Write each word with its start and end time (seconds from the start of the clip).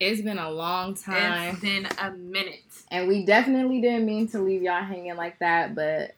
It's 0.00 0.22
been 0.22 0.38
a 0.38 0.50
long 0.50 0.94
time. 0.94 1.54
It's 1.54 1.60
been 1.60 1.88
a 1.98 2.12
minute. 2.12 2.62
And 2.90 3.08
we 3.08 3.24
definitely 3.24 3.80
didn't 3.80 4.06
mean 4.06 4.28
to 4.28 4.38
leave 4.38 4.62
y'all 4.62 4.84
hanging 4.84 5.16
like 5.16 5.38
that, 5.40 5.74
but 5.74 6.14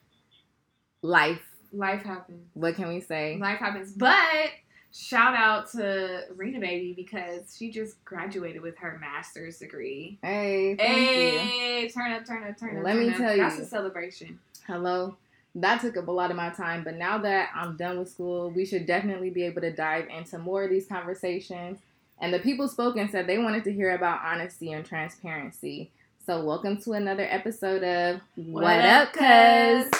life. 1.02 1.42
Life 1.72 2.02
happens. 2.02 2.46
What 2.54 2.74
can 2.74 2.88
we 2.88 3.00
say? 3.00 3.38
Life 3.40 3.58
happens. 3.58 3.92
But 3.92 4.50
shout 4.92 5.34
out 5.34 5.70
to 5.72 6.24
Rena 6.36 6.60
Baby 6.60 6.92
because 6.94 7.56
she 7.56 7.70
just 7.70 8.04
graduated 8.04 8.60
with 8.60 8.76
her 8.78 8.98
master's 9.00 9.58
degree. 9.58 10.18
Hey, 10.22 10.74
thank 10.76 10.90
hey, 10.98 11.82
you. 11.82 11.88
turn 11.90 12.12
up, 12.12 12.26
turn 12.26 12.44
up, 12.44 12.58
turn 12.58 12.76
up. 12.76 12.84
Let 12.84 12.92
turn 12.92 13.00
me 13.00 13.10
up. 13.10 13.16
tell 13.16 13.26
That's 13.28 13.36
you. 13.36 13.42
That's 13.42 13.60
a 13.60 13.66
celebration. 13.66 14.38
Hello. 14.66 15.16
That 15.54 15.80
took 15.80 15.96
up 15.96 16.06
a 16.06 16.12
lot 16.12 16.30
of 16.30 16.36
my 16.36 16.50
time, 16.50 16.84
but 16.84 16.96
now 16.96 17.18
that 17.18 17.50
I'm 17.54 17.76
done 17.76 17.98
with 17.98 18.10
school, 18.10 18.50
we 18.50 18.64
should 18.64 18.86
definitely 18.86 19.30
be 19.30 19.42
able 19.44 19.62
to 19.62 19.72
dive 19.72 20.06
into 20.08 20.38
more 20.38 20.64
of 20.64 20.70
these 20.70 20.86
conversations. 20.86 21.78
And 22.20 22.34
the 22.34 22.38
people 22.38 22.68
spoken 22.68 23.10
said 23.10 23.26
they 23.26 23.38
wanted 23.38 23.64
to 23.64 23.72
hear 23.72 23.94
about 23.94 24.20
honesty 24.22 24.72
and 24.72 24.84
transparency. 24.84 25.90
So, 26.26 26.44
welcome 26.44 26.80
to 26.82 26.92
another 26.92 27.26
episode 27.28 27.82
of 27.82 28.20
What, 28.36 28.78
Up, 28.84 29.12
Cuz? 29.12 29.90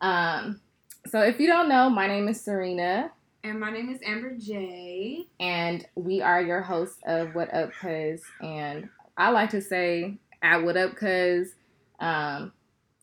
Um, 0.00 0.60
so, 1.06 1.20
if 1.22 1.38
you 1.38 1.46
don't 1.46 1.68
know, 1.68 1.88
my 1.88 2.06
name 2.08 2.26
is 2.28 2.40
Serena, 2.40 3.12
And 3.44 3.60
my 3.60 3.70
name 3.70 3.90
is 3.90 4.00
Amber 4.04 4.34
J. 4.36 5.24
and 5.38 5.86
we 5.94 6.20
are 6.20 6.42
your 6.42 6.62
hosts 6.62 6.98
of 7.06 7.34
What 7.34 7.52
Up 7.54 7.70
Cuz. 7.72 8.22
And 8.40 8.88
I 9.16 9.30
like 9.30 9.50
to 9.50 9.60
say 9.62 10.14
at 10.42 10.64
What 10.64 10.76
Up 10.76 10.96
Cuz, 10.96 11.54
um, 12.00 12.52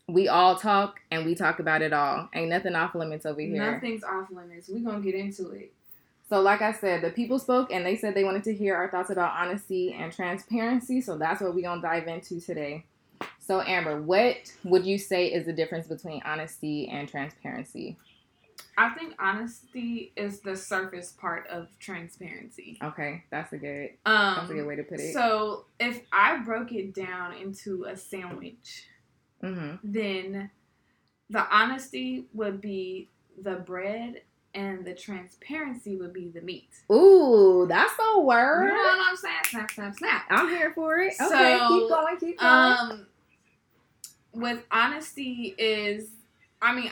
we 0.09 0.27
all 0.27 0.57
talk 0.57 0.99
and 1.11 1.25
we 1.25 1.33
talk 1.33 1.59
about 1.59 1.81
it 1.81 1.93
all. 1.93 2.27
Ain't 2.33 2.49
nothing 2.49 2.75
off 2.75 2.93
limits 2.93 3.25
over 3.25 3.39
here. 3.39 3.71
Nothing's 3.71 4.03
off 4.03 4.29
limits. 4.31 4.67
We're 4.67 4.79
gonna 4.79 5.01
get 5.01 5.15
into 5.15 5.51
it. 5.51 5.71
So, 6.29 6.41
like 6.41 6.61
I 6.61 6.71
said, 6.71 7.01
the 7.01 7.09
people 7.09 7.39
spoke 7.39 7.71
and 7.71 7.83
they 7.83 7.95
said 7.95 8.13
they 8.13 8.23
wanted 8.23 8.43
to 8.43 8.53
hear 8.53 8.75
our 8.75 8.91
thoughts 8.91 9.09
about 9.09 9.33
honesty 9.35 9.93
and 9.93 10.13
transparency. 10.13 11.01
So, 11.01 11.17
that's 11.17 11.41
what 11.41 11.55
we're 11.55 11.63
going 11.63 11.81
to 11.81 11.87
dive 11.87 12.07
into 12.07 12.39
today. 12.39 12.85
So, 13.39 13.61
Amber, 13.61 13.99
what 13.99 14.37
would 14.63 14.85
you 14.85 14.99
say 14.99 15.27
is 15.27 15.47
the 15.47 15.53
difference 15.53 15.87
between 15.87 16.21
honesty 16.23 16.87
and 16.89 17.09
transparency? 17.09 17.97
I 18.77 18.91
think 18.91 19.15
honesty 19.19 20.13
is 20.15 20.41
the 20.41 20.55
surface 20.55 21.11
part 21.11 21.47
of 21.47 21.67
transparency. 21.79 22.77
Okay, 22.83 23.23
that's 23.31 23.51
a 23.51 23.57
good 23.57 23.89
Um, 24.05 24.35
that's 24.37 24.51
a 24.51 24.53
good 24.53 24.67
way 24.67 24.75
to 24.75 24.83
put 24.83 24.99
it. 24.99 25.13
So 25.13 25.65
if 25.79 26.01
I 26.13 26.37
broke 26.37 26.71
it 26.71 26.93
down 26.93 27.33
into 27.33 27.85
a 27.85 27.97
sandwich, 27.97 28.85
hmm 29.41 29.75
then 29.83 30.51
the 31.29 31.55
honesty 31.55 32.25
would 32.33 32.61
be 32.61 33.09
the 33.41 33.55
bread 33.55 34.21
and 34.55 34.83
the 34.85 34.93
transparency 34.93 35.95
would 35.95 36.13
be 36.13 36.29
the 36.29 36.41
meat. 36.41 36.69
Ooh, 36.91 37.65
that's 37.67 37.93
a 38.15 38.19
word. 38.19 38.65
You 38.65 38.69
know 38.69 38.83
what 38.83 39.07
I'm 39.09 39.15
saying? 39.15 39.35
Snap, 39.47 39.71
snap, 39.71 39.95
snap. 39.95 40.25
I'm 40.29 40.49
here 40.49 40.71
for 40.73 40.97
it. 40.99 41.13
Okay, 41.21 41.57
So, 41.57 41.67
keep 41.79 41.89
going, 41.89 42.17
keep 42.17 42.39
going. 42.39 42.77
Um, 42.79 43.07
with 44.33 44.63
honesty 44.71 45.55
is, 45.57 46.09
I 46.61 46.73
mean, 46.75 46.91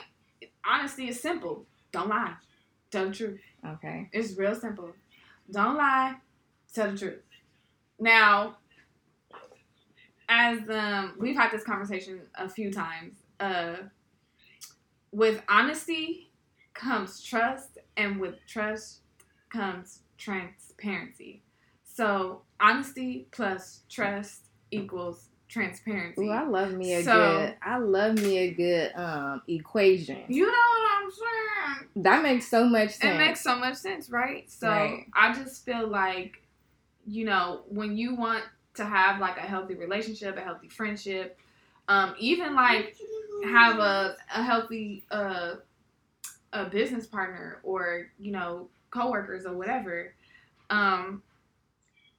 honesty 0.66 1.08
is 1.10 1.20
simple. 1.20 1.66
Don't 1.92 2.10
lie. 2.10 2.34
Tell 2.92 3.08
the 3.10 3.14
truth. 3.14 3.40
okay. 3.66 4.10
It's 4.14 4.38
real 4.38 4.56
simple. 4.56 4.92
Don't 5.52 5.76
lie. 5.78 6.16
Tell 6.74 6.92
the 6.92 6.98
truth. 6.98 7.22
Now, 8.00 8.58
as 10.30 10.60
um, 10.70 11.14
we've 11.20 11.36
had 11.36 11.52
this 11.52 11.64
conversation 11.64 12.22
a 12.36 12.50
few 12.50 12.72
times. 12.72 13.16
Uh, 13.40 13.76
with 15.12 15.42
honesty 15.48 16.27
comes 16.78 17.22
trust, 17.24 17.78
and 17.98 18.20
with 18.20 18.36
trust 18.48 19.00
comes 19.50 20.00
transparency. 20.18 21.42
So 21.84 22.42
honesty 22.60 23.28
plus 23.32 23.82
trust 23.90 24.48
equals 24.72 25.30
transparency. 25.48 26.22
Ooh, 26.26 26.30
I 26.32 26.44
love 26.44 26.74
me 26.74 26.94
a 26.96 27.04
So- 27.04 27.14
good. 27.14 27.56
I 27.62 27.78
love 27.78 28.16
me 28.16 28.38
a 28.40 28.52
good 28.52 28.92
um 28.96 29.42
equation. 29.48 30.24
you 30.28 30.46
know 30.46 30.52
what 30.52 31.04
I'm 31.04 31.12
saying? 31.12 31.90
that 32.04 32.22
makes 32.22 32.48
so 32.48 32.66
much 32.66 32.92
sense. 32.92 33.16
It 33.16 33.18
makes 33.18 33.42
so 33.42 33.56
much 33.56 33.76
sense, 33.76 34.10
right? 34.10 34.50
So 34.52 34.68
Right. 34.70 35.06
I 35.14 35.34
just 35.34 35.66
feel 35.66 35.88
like, 35.88 36.44
you 37.06 37.26
know, 37.26 37.62
when 37.70 37.98
you 37.98 38.14
want 38.16 38.44
to 38.76 38.86
have 38.86 39.20
like 39.20 39.38
a 39.38 39.42
healthy 39.42 39.74
relationship, 39.76 40.38
a 40.38 40.42
healthy 40.42 40.68
friendship, 40.70 41.40
um, 41.88 42.14
even 42.20 42.54
like 42.54 42.96
have 43.46 43.80
a, 43.80 44.16
a 44.36 44.44
healthy 44.44 45.06
uh 45.10 45.56
a 46.58 46.70
business 46.70 47.06
partner 47.06 47.60
or, 47.64 48.08
you 48.20 48.32
know, 48.32 48.70
coworkers 48.90 49.46
or 49.46 49.56
whatever, 49.56 50.14
um, 50.70 51.22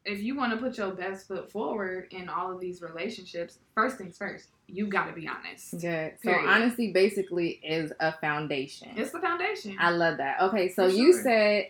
if 0.04 0.22
you 0.22 0.36
want 0.36 0.52
to 0.52 0.58
put 0.58 0.78
your 0.78 0.92
best 0.92 1.28
foot 1.28 1.50
forward 1.50 2.06
in 2.10 2.28
all 2.28 2.52
of 2.52 2.60
these 2.60 2.80
relationships, 2.80 3.58
first 3.74 3.98
things 3.98 4.16
first, 4.16 4.48
you 4.66 4.86
gotta 4.86 5.12
be 5.12 5.28
honest. 5.28 5.72
Good. 5.72 6.14
So 6.22 6.30
Period. 6.30 6.48
honesty 6.48 6.92
basically 6.92 7.60
is 7.62 7.92
a 8.00 8.12
foundation. 8.12 8.88
It's 8.96 9.10
the 9.10 9.20
foundation. 9.20 9.76
I 9.78 9.90
love 9.90 10.18
that. 10.18 10.40
Okay, 10.42 10.68
so 10.68 10.88
For 10.88 10.94
you 10.94 11.12
sure. 11.12 11.22
said 11.22 11.66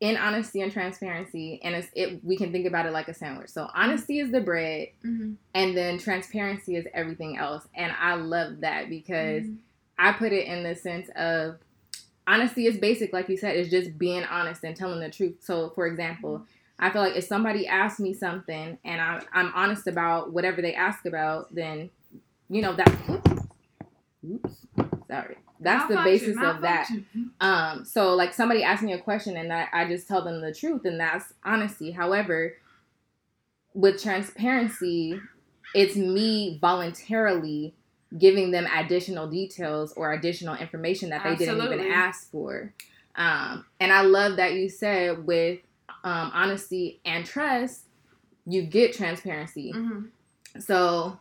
in 0.00 0.16
honesty 0.16 0.60
and 0.60 0.70
transparency, 0.72 1.60
and 1.62 1.74
it's, 1.74 1.88
it 1.94 2.24
we 2.24 2.36
can 2.36 2.52
think 2.52 2.66
about 2.66 2.86
it 2.86 2.92
like 2.92 3.08
a 3.08 3.14
sandwich. 3.14 3.48
So 3.50 3.68
honesty 3.74 4.18
is 4.18 4.30
the 4.30 4.40
bread, 4.40 4.88
mm-hmm. 5.04 5.32
and 5.54 5.76
then 5.76 5.98
transparency 5.98 6.76
is 6.76 6.86
everything 6.94 7.36
else. 7.36 7.66
And 7.74 7.92
I 7.98 8.14
love 8.14 8.60
that 8.60 8.88
because 8.88 9.44
Mm-hmm. 9.44 9.54
I 9.98 10.12
put 10.12 10.32
it 10.32 10.46
in 10.46 10.62
the 10.62 10.74
sense 10.74 11.08
of 11.16 11.58
honesty 12.26 12.66
is 12.66 12.76
basic, 12.76 13.12
like 13.12 13.28
you 13.28 13.36
said, 13.36 13.56
is 13.56 13.70
just 13.70 13.98
being 13.98 14.24
honest 14.24 14.64
and 14.64 14.76
telling 14.76 15.00
the 15.00 15.10
truth. 15.10 15.36
So, 15.40 15.70
for 15.70 15.86
example, 15.86 16.42
I 16.78 16.90
feel 16.90 17.02
like 17.02 17.16
if 17.16 17.24
somebody 17.24 17.66
asks 17.66 18.00
me 18.00 18.12
something 18.12 18.78
and 18.84 19.00
I'm, 19.00 19.22
I'm 19.32 19.52
honest 19.54 19.86
about 19.86 20.32
whatever 20.32 20.60
they 20.60 20.74
ask 20.74 21.06
about, 21.06 21.54
then 21.54 21.90
you 22.48 22.62
know 22.62 22.74
that. 22.74 22.88
Oops, 23.08 23.46
oops 24.30 24.66
sorry. 25.08 25.36
That's 25.60 25.88
the 25.88 25.96
basis 26.02 26.36
of 26.42 26.60
that. 26.62 26.88
Um, 27.40 27.84
so 27.84 28.14
like 28.14 28.34
somebody 28.34 28.62
asks 28.62 28.82
me 28.82 28.92
a 28.92 28.98
question 28.98 29.36
and 29.36 29.52
I, 29.52 29.68
I 29.72 29.88
just 29.88 30.06
tell 30.06 30.22
them 30.22 30.40
the 30.40 30.52
truth 30.52 30.84
and 30.84 31.00
that's 31.00 31.32
honesty. 31.44 31.92
However, 31.92 32.56
with 33.74 34.02
transparency, 34.02 35.18
it's 35.74 35.96
me 35.96 36.58
voluntarily 36.60 37.74
giving 38.16 38.50
them 38.50 38.66
additional 38.74 39.28
details 39.28 39.92
or 39.94 40.12
additional 40.12 40.54
information 40.54 41.10
that 41.10 41.24
they 41.24 41.36
didn't 41.36 41.60
even 41.60 41.80
ask 41.92 42.30
for. 42.30 42.72
Um, 43.16 43.64
and 43.80 43.92
I 43.92 44.02
love 44.02 44.36
that 44.36 44.54
you 44.54 44.68
said 44.68 45.26
with 45.26 45.60
um, 46.04 46.30
honesty 46.34 47.00
and 47.04 47.24
trust, 47.26 47.82
you 48.46 48.62
get 48.62 48.92
transparency. 48.94 49.72
Mhm. 49.74 50.10
So 50.60 51.18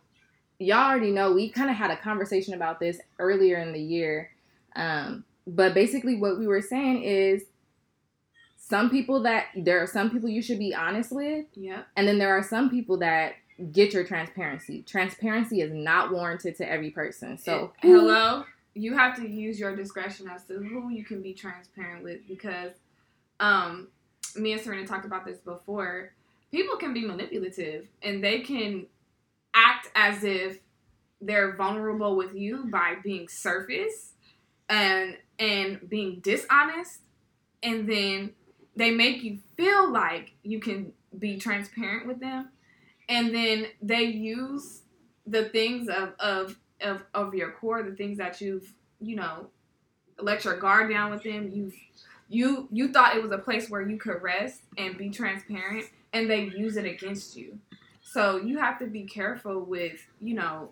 y'all 0.59 0.90
already 0.91 1.12
know 1.12 1.34
we 1.34 1.50
kind 1.50 1.69
of 1.69 1.75
had 1.75 1.90
a 1.91 1.97
conversation 1.97 2.53
about 2.53 2.79
this 2.79 3.00
earlier 3.17 3.57
in 3.57 3.73
the 3.73 3.81
year. 3.81 4.29
Um, 4.75 5.25
but 5.47 5.73
basically 5.73 6.16
what 6.17 6.38
we 6.38 6.47
were 6.47 6.62
saying 6.62 7.02
is 7.03 7.44
some 8.57 8.90
people 8.90 9.22
that 9.23 9.46
there 9.56 9.81
are 9.81 9.88
some 9.88 10.09
people 10.09 10.29
you 10.29 10.41
should 10.41 10.59
be 10.59 10.73
honest 10.73 11.12
with, 11.12 11.46
Yep. 11.56 11.88
and 11.96 12.07
then 12.07 12.17
there 12.17 12.35
are 12.38 12.44
some 12.44 12.69
people 12.69 12.97
that 12.97 13.34
get 13.71 13.93
your 13.93 14.03
transparency. 14.03 14.83
Transparency 14.83 15.61
is 15.61 15.71
not 15.71 16.11
warranted 16.11 16.55
to 16.57 16.69
every 16.69 16.91
person. 16.91 17.38
So 17.38 17.73
It- 17.81 17.88
hello, 17.88 18.45
you 18.73 18.95
have 18.95 19.16
to 19.17 19.27
use 19.27 19.59
your 19.59 19.75
discretion 19.75 20.27
as 20.29 20.45
to 20.45 20.55
who 20.55 20.89
you 20.89 21.05
can 21.05 21.21
be 21.21 21.33
transparent 21.33 22.03
with 22.03 22.27
because, 22.27 22.73
um, 23.39 23.88
me 24.35 24.51
and 24.51 24.61
Serena 24.61 24.85
talked 24.85 25.05
about 25.05 25.25
this 25.25 25.38
before. 25.39 26.11
People 26.51 26.77
can 26.77 26.93
be 26.93 27.05
manipulative 27.05 27.88
and 28.01 28.23
they 28.23 28.41
can 28.41 28.87
act 29.53 29.90
as 29.96 30.23
if 30.23 30.59
they're 31.22 31.55
vulnerable 31.55 32.16
with 32.16 32.35
you 32.35 32.66
by 32.66 32.96
being 33.03 33.28
surface 33.29 34.13
and 34.67 35.17
and 35.37 35.90
being 35.90 36.22
dishonest, 36.22 37.02
and 37.61 37.90
then 37.90 38.34
they 38.75 38.90
make 38.90 39.22
you 39.22 39.40
feel 39.57 39.91
like 39.91 40.34
you 40.43 40.59
can 40.59 40.93
be 41.17 41.37
transparent 41.37 42.07
with 42.07 42.19
them 42.19 42.49
and 43.09 43.34
then 43.34 43.67
they 43.81 44.03
use 44.03 44.81
the 45.28 45.46
things 45.46 45.90
of 45.90 46.13
of 46.19 46.57
of, 46.81 47.02
of 47.13 47.34
your 47.34 47.52
core 47.52 47.81
the 47.84 47.96
things 47.96 48.17
that 48.17 48.41
you've 48.41 48.73
you 48.99 49.16
know 49.16 49.47
let 50.19 50.46
your 50.46 50.57
guard 50.57 50.90
down 50.90 51.11
with 51.11 51.23
them. 51.23 51.52
You've 51.53 51.75
you 52.28 52.67
you 52.72 52.91
thought 52.91 53.16
it 53.16 53.22
was 53.22 53.31
a 53.31 53.37
place 53.37 53.69
where 53.69 53.81
you 53.81 53.97
could 53.97 54.22
rest 54.22 54.61
and 54.78 54.97
be 54.97 55.09
transparent 55.09 55.85
and 56.13 56.29
they 56.29 56.46
use 56.46 56.78
it 56.78 56.85
against 56.85 57.35
you. 57.35 57.59
So 58.02 58.37
you 58.37 58.57
have 58.57 58.79
to 58.79 58.87
be 58.87 59.03
careful 59.03 59.61
with 59.61 59.99
you 60.22 60.35
know 60.35 60.69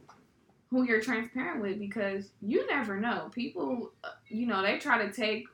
who 0.70 0.84
you're 0.84 1.02
transparent 1.02 1.62
with 1.62 1.78
because 1.78 2.30
you 2.42 2.66
never 2.68 3.00
know. 3.00 3.30
People 3.34 3.92
uh, 4.04 4.10
you 4.28 4.48
know 4.48 4.62
they 4.62 4.80
try 4.80 5.06
to 5.06 5.12
take 5.12 5.46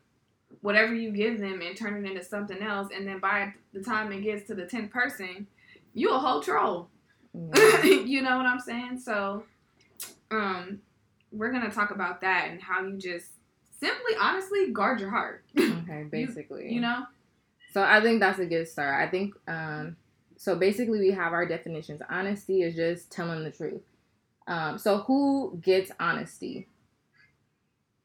whatever 0.61 0.93
you 0.93 1.11
give 1.11 1.39
them 1.39 1.61
and 1.61 1.77
turn 1.77 2.03
it 2.03 2.09
into 2.09 2.23
something 2.23 2.61
else 2.61 2.89
and 2.93 3.07
then 3.07 3.19
by 3.19 3.53
the 3.71 3.81
time 3.81 4.11
it 4.11 4.21
gets 4.21 4.47
to 4.47 4.55
the 4.55 4.63
10th 4.63 4.89
person 4.89 5.45
you 5.93 6.11
a 6.13 6.19
whole 6.19 6.41
troll 6.41 6.89
Yeah. 7.33 7.83
you 7.83 8.21
know 8.21 8.37
what 8.37 8.45
I'm 8.45 8.59
saying? 8.59 8.99
So, 8.99 9.43
um, 10.31 10.79
we're 11.31 11.51
gonna 11.51 11.71
talk 11.71 11.91
about 11.91 12.21
that 12.21 12.47
and 12.49 12.61
how 12.61 12.81
you 12.85 12.97
just 12.97 13.27
simply, 13.79 14.13
honestly, 14.19 14.71
guard 14.71 14.99
your 14.99 15.09
heart. 15.09 15.43
okay, 15.59 16.05
basically. 16.11 16.73
you 16.73 16.81
know? 16.81 17.03
So 17.73 17.83
I 17.83 18.01
think 18.01 18.19
that's 18.19 18.39
a 18.39 18.45
good 18.45 18.67
start. 18.67 18.99
I 19.07 19.09
think 19.11 19.35
um, 19.47 19.95
So 20.37 20.55
basically, 20.55 20.99
we 20.99 21.11
have 21.11 21.33
our 21.33 21.45
definitions. 21.45 22.01
Honesty 22.09 22.61
is 22.63 22.75
just 22.75 23.11
telling 23.11 23.43
the 23.43 23.51
truth. 23.51 23.81
Um, 24.47 24.77
so 24.79 24.99
who 24.99 25.59
gets 25.63 25.91
honesty? 25.99 26.67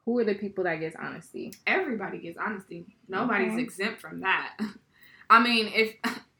Who 0.04 0.18
are 0.18 0.24
the 0.24 0.34
people 0.34 0.64
that 0.64 0.76
gets 0.80 0.94
honesty? 1.00 1.54
Everybody 1.66 2.18
gets 2.18 2.36
honesty. 2.36 2.84
Nobody's 3.08 3.52
Okay. 3.52 3.62
exempt 3.62 4.02
from 4.02 4.20
that. 4.20 4.58
I 5.30 5.42
mean, 5.42 5.68
if 5.74 5.94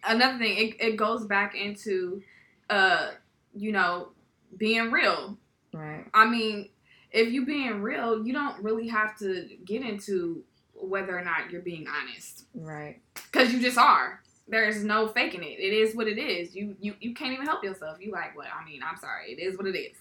another 0.06 0.38
thing, 0.38 0.56
it, 0.56 0.80
it 0.80 0.96
goes 0.96 1.26
back 1.26 1.54
into, 1.54 2.22
uh, 2.70 3.10
you 3.54 3.72
know, 3.72 4.08
being 4.56 4.90
real. 4.90 5.36
Right. 5.72 6.04
I 6.14 6.26
mean, 6.26 6.68
if 7.10 7.32
you 7.32 7.44
being 7.46 7.82
real, 7.82 8.26
you 8.26 8.32
don't 8.32 8.62
really 8.62 8.88
have 8.88 9.16
to 9.18 9.48
get 9.64 9.82
into 9.82 10.42
whether 10.74 11.16
or 11.16 11.24
not 11.24 11.50
you're 11.50 11.62
being 11.62 11.86
honest 11.88 12.44
Right. 12.54 13.00
because 13.14 13.52
you 13.52 13.60
just 13.60 13.78
are. 13.78 14.20
There's 14.46 14.84
no 14.84 15.08
faking 15.08 15.42
it. 15.42 15.58
It 15.58 15.72
is 15.72 15.96
what 15.96 16.06
it 16.06 16.18
is. 16.18 16.54
You 16.54 16.76
you 16.78 16.94
you 17.00 17.14
can't 17.14 17.32
even 17.32 17.46
help 17.46 17.64
yourself. 17.64 17.96
You 18.00 18.12
like 18.12 18.36
what? 18.36 18.46
I 18.48 18.62
mean, 18.68 18.82
I'm 18.82 18.98
sorry. 18.98 19.32
It 19.32 19.40
is 19.40 19.56
what 19.56 19.66
it 19.66 19.74
is. 19.76 19.96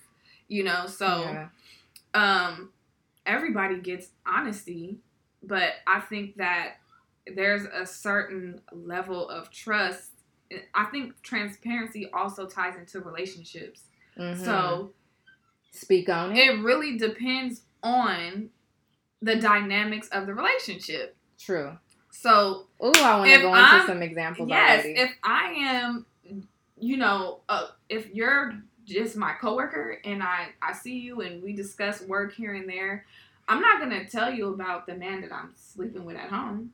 You 0.49 0.63
know. 0.65 0.85
So 0.87 1.05
yeah. 1.05 1.47
um, 2.13 2.71
everybody 3.25 3.79
gets 3.79 4.09
honesty, 4.25 4.97
but 5.41 5.75
I 5.87 6.01
think 6.01 6.35
that 6.37 6.75
there's 7.27 7.63
a 7.65 7.85
certain 7.85 8.61
level 8.71 9.29
of 9.29 9.49
trust. 9.49 10.11
I 10.73 10.85
think 10.85 11.21
transparency 11.23 12.09
also 12.11 12.45
ties 12.47 12.75
into 12.75 12.99
relationships. 12.99 13.83
Mhm. 14.17 14.37
So 14.43 14.93
speak 15.71 16.09
on 16.09 16.35
it. 16.35 16.37
it 16.49 16.59
really 16.61 16.97
depends 16.97 17.63
on 17.81 18.49
the 19.21 19.35
dynamics 19.37 20.07
of 20.09 20.27
the 20.27 20.33
relationship. 20.33 21.15
True. 21.39 21.77
So 22.11 22.67
Oh, 22.79 22.91
I 23.03 23.17
want 23.17 23.29
to 23.33 23.39
go 23.41 23.47
into 23.55 23.59
I'm- 23.59 23.87
some 23.87 24.01
examples 24.03 24.49
yes, 24.49 24.85
already. 24.85 24.99
if 24.99 25.11
I 25.23 25.53
am, 25.53 26.05
you 26.77 26.97
know, 26.97 27.41
uh, 27.49 27.69
if 27.89 28.13
you're 28.13 28.61
just 28.85 29.15
my 29.15 29.33
coworker 29.33 29.97
and 30.03 30.21
I 30.21 30.49
I 30.61 30.73
see 30.73 30.99
you 30.99 31.21
and 31.21 31.41
we 31.41 31.53
discuss 31.53 32.01
work 32.01 32.33
here 32.33 32.53
and 32.53 32.69
there, 32.69 33.05
I'm 33.47 33.61
not 33.61 33.79
gonna 33.79 34.05
tell 34.07 34.31
you 34.31 34.53
about 34.53 34.85
the 34.85 34.93
man 34.95 35.21
that 35.21 35.31
I'm 35.31 35.53
sleeping 35.55 36.03
with 36.05 36.17
at 36.17 36.29
home. 36.29 36.73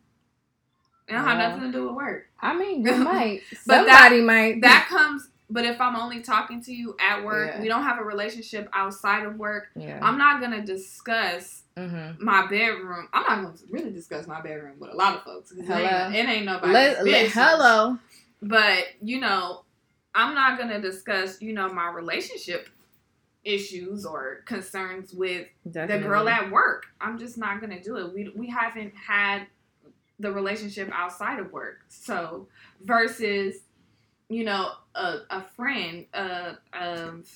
It 1.10 1.14
don't 1.14 1.24
have 1.26 1.38
Well, 1.38 1.50
nothing 1.50 1.72
to 1.72 1.78
do 1.78 1.88
with 1.88 1.96
work. 1.96 2.28
I 2.40 2.56
mean, 2.56 2.86
you 2.86 2.96
might. 2.96 3.42
But 3.66 3.86
that- 3.86 4.00
Somebody 4.10 4.22
might. 4.22 4.62
That 4.62 4.88
comes. 4.90 5.28
But 5.52 5.66
if 5.66 5.82
I'm 5.82 5.96
only 5.96 6.22
talking 6.22 6.62
to 6.66 6.72
you 6.72 6.96
at 7.00 7.26
work, 7.26 7.54
Yeah. 7.56 7.62
we 7.62 7.68
don't 7.68 7.82
have 7.82 7.98
a 7.98 8.04
relationship 8.04 8.70
outside 8.72 9.26
of 9.26 9.38
work. 9.38 9.70
yeah. 9.76 10.00
I'm 10.02 10.20
not 10.20 10.42
gonna 10.42 10.64
discuss 10.64 11.64
mm-hmm. 11.76 12.24
my 12.24 12.46
bedroom. 12.48 13.08
I'm 13.14 13.24
not 13.24 13.44
gonna 13.44 13.58
really 13.72 13.92
discuss 13.92 14.28
my 14.28 14.42
bedroom 14.42 14.76
with 14.80 14.92
a 14.92 14.96
lot 14.96 15.16
of 15.16 15.24
folks. 15.24 15.52
It 15.52 15.66
Hello. 15.66 15.80
ain't, 15.80 16.16
it 16.16 16.30
ain't 16.30 16.46
Let, 16.46 17.04
let, 17.04 17.32
hello. 17.32 17.98
But 18.44 18.86
you 19.02 19.20
know, 19.20 19.64
I'm 20.14 20.36
not 20.36 20.60
gonna 20.60 20.80
discuss 20.80 21.42
you 21.42 21.54
know 21.54 21.68
my 21.74 21.90
relationship 21.90 22.70
issues 23.44 24.06
or 24.06 24.42
concerns 24.46 25.14
with 25.14 25.48
Definitely. 25.70 26.04
the 26.04 26.08
girl 26.08 26.30
at 26.30 26.52
work. 26.52 26.86
I'm 27.02 27.18
just 27.18 27.38
not 27.38 27.60
gonna 27.62 27.82
do 27.82 27.98
it. 27.98 28.14
We 28.14 28.32
we 28.36 28.50
haven't 28.50 28.94
had 28.96 29.48
the 30.20 30.32
relationship 30.32 30.90
outside 30.94 31.40
of 31.40 31.52
work. 31.52 31.80
So 31.90 32.48
versus 32.82 33.56
you 34.30 34.44
know 34.44 34.72
a 34.96 35.20
a 35.30 35.42
friend 35.56 36.06
uh 36.14 36.54
of 36.74 37.30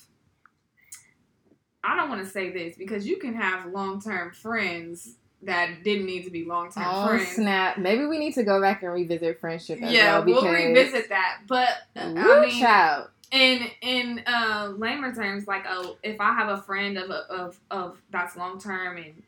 I 1.82 1.96
don't 1.96 2.08
want 2.08 2.24
to 2.24 2.30
say 2.30 2.50
this 2.50 2.76
because 2.76 3.06
you 3.06 3.18
can 3.18 3.34
have 3.34 3.66
long 3.66 4.00
term 4.00 4.32
friends 4.32 5.16
that 5.42 5.84
didn't 5.84 6.06
need 6.06 6.24
to 6.24 6.30
be 6.30 6.44
long 6.44 6.70
term 6.72 6.84
Oh 6.86 7.08
friends. 7.08 7.28
snap! 7.32 7.76
Maybe 7.78 8.06
we 8.06 8.18
need 8.18 8.32
to 8.34 8.42
go 8.42 8.60
back 8.60 8.82
and 8.82 8.92
revisit 8.92 9.40
friendship. 9.40 9.78
Yeah, 9.82 10.18
well, 10.18 10.24
we'll 10.24 10.52
revisit 10.52 11.10
that. 11.10 11.40
But 11.46 11.68
uh, 11.96 12.14
I 12.16 12.40
mean, 12.46 12.58
child. 12.60 13.08
in 13.30 13.66
in 13.82 14.22
uh, 14.26 14.72
lamer 14.76 15.14
terms, 15.14 15.46
like 15.46 15.64
oh, 15.68 15.98
if 16.02 16.18
I 16.20 16.32
have 16.32 16.48
a 16.48 16.62
friend 16.62 16.96
of 16.96 17.10
of 17.10 17.60
of 17.70 18.00
that's 18.10 18.36
long 18.36 18.58
term 18.58 18.96
and 18.96 19.22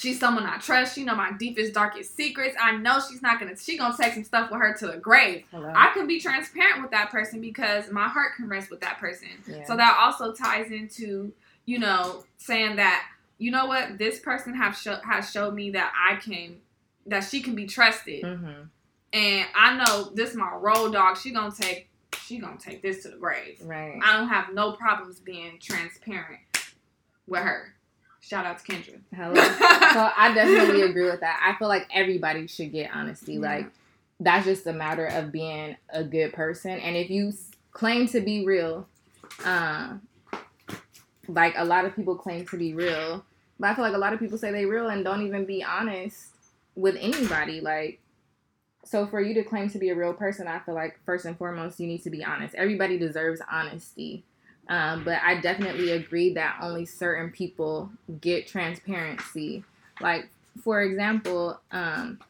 she's 0.00 0.18
someone 0.18 0.46
I 0.46 0.56
trust, 0.56 0.94
she 0.94 1.04
know 1.04 1.14
my 1.14 1.32
deepest 1.32 1.74
darkest 1.74 2.16
secrets. 2.16 2.56
I 2.60 2.76
know 2.76 3.00
she's 3.00 3.20
not 3.20 3.38
gonna 3.38 3.56
she 3.56 3.76
gonna 3.76 3.96
take 3.96 4.14
some 4.14 4.24
stuff 4.24 4.50
with 4.50 4.60
her 4.60 4.74
to 4.78 4.86
the 4.86 4.96
grave. 4.96 5.44
Hello. 5.50 5.70
I 5.74 5.92
can 5.92 6.06
be 6.06 6.18
transparent 6.18 6.80
with 6.80 6.90
that 6.92 7.10
person 7.10 7.40
because 7.40 7.90
my 7.90 8.08
heart 8.08 8.36
can 8.36 8.48
rest 8.48 8.70
with 8.70 8.80
that 8.80 8.98
person. 8.98 9.28
Yeah. 9.46 9.66
So 9.66 9.76
that 9.76 9.98
also 10.00 10.32
ties 10.32 10.70
into 10.70 11.32
you 11.66 11.78
know 11.78 12.24
saying 12.38 12.76
that 12.76 13.06
you 13.38 13.50
know 13.50 13.66
what 13.66 13.98
this 13.98 14.18
person 14.20 14.54
have 14.54 14.76
show, 14.76 14.98
has 15.04 15.30
showed 15.30 15.54
me 15.54 15.70
that 15.72 15.92
I 15.94 16.16
can 16.16 16.56
that 17.06 17.24
she 17.24 17.42
can 17.42 17.54
be 17.54 17.66
trusted 17.66 18.22
mm-hmm. 18.22 18.62
and 19.12 19.46
I 19.54 19.76
know 19.76 20.10
this 20.14 20.34
my 20.34 20.54
road 20.54 20.94
dog. 20.94 21.18
She 21.18 21.30
gonna 21.30 21.54
take 21.54 21.88
she 22.24 22.38
gonna 22.38 22.58
take 22.58 22.80
this 22.80 23.02
to 23.02 23.10
the 23.10 23.18
grave. 23.18 23.60
Right. 23.62 24.00
I 24.02 24.16
don't 24.16 24.28
have 24.28 24.54
no 24.54 24.72
problems 24.72 25.20
being 25.20 25.58
transparent 25.60 26.40
with 27.26 27.42
her. 27.42 27.74
Shout 28.20 28.44
out 28.46 28.58
to 28.58 28.72
Kendra. 28.72 29.00
Hello. 29.14 29.34
so 29.34 30.10
I 30.16 30.32
definitely 30.34 30.82
agree 30.88 31.10
with 31.10 31.20
that. 31.20 31.40
I 31.44 31.58
feel 31.58 31.68
like 31.68 31.88
everybody 31.92 32.46
should 32.46 32.72
get 32.72 32.90
honesty. 32.94 33.34
Yeah. 33.34 33.40
Like 33.40 33.66
that's 34.20 34.44
just 34.44 34.66
a 34.66 34.72
matter 34.72 35.06
of 35.06 35.32
being 35.32 35.76
a 35.88 36.04
good 36.04 36.32
person. 36.32 36.72
And 36.72 36.96
if 36.96 37.10
you 37.10 37.32
claim 37.72 38.06
to 38.08 38.20
be 38.20 38.44
real, 38.44 38.86
um, 39.44 40.02
like 41.26 41.54
a 41.56 41.64
lot 41.64 41.86
of 41.86 41.96
people 41.96 42.14
claim 42.14 42.46
to 42.46 42.56
be 42.58 42.74
real, 42.74 43.24
but 43.58 43.70
I 43.70 43.74
feel 43.74 43.84
like 43.84 43.94
a 43.94 43.98
lot 43.98 44.12
of 44.12 44.20
people 44.20 44.36
say 44.36 44.52
they 44.52 44.66
real 44.66 44.88
and 44.88 45.02
don't 45.02 45.26
even 45.26 45.46
be 45.46 45.64
honest 45.64 46.28
with 46.74 46.96
anybody. 47.00 47.60
Like, 47.60 48.00
so 48.84 49.06
for 49.06 49.20
you 49.20 49.34
to 49.34 49.42
claim 49.42 49.70
to 49.70 49.78
be 49.78 49.88
a 49.88 49.94
real 49.94 50.12
person, 50.12 50.46
I 50.46 50.58
feel 50.60 50.74
like 50.74 50.98
first 51.06 51.24
and 51.24 51.36
foremost 51.36 51.80
you 51.80 51.86
need 51.86 52.02
to 52.02 52.10
be 52.10 52.22
honest. 52.22 52.54
Everybody 52.54 52.98
deserves 52.98 53.40
honesty. 53.50 54.24
Um, 54.70 55.02
but 55.02 55.18
I 55.22 55.40
definitely 55.40 55.90
agree 55.90 56.32
that 56.34 56.58
only 56.62 56.86
certain 56.86 57.30
people 57.30 57.90
get 58.20 58.46
transparency. 58.46 59.64
Like, 60.00 60.28
for 60.62 60.80
example, 60.82 61.60
um, 61.72 62.20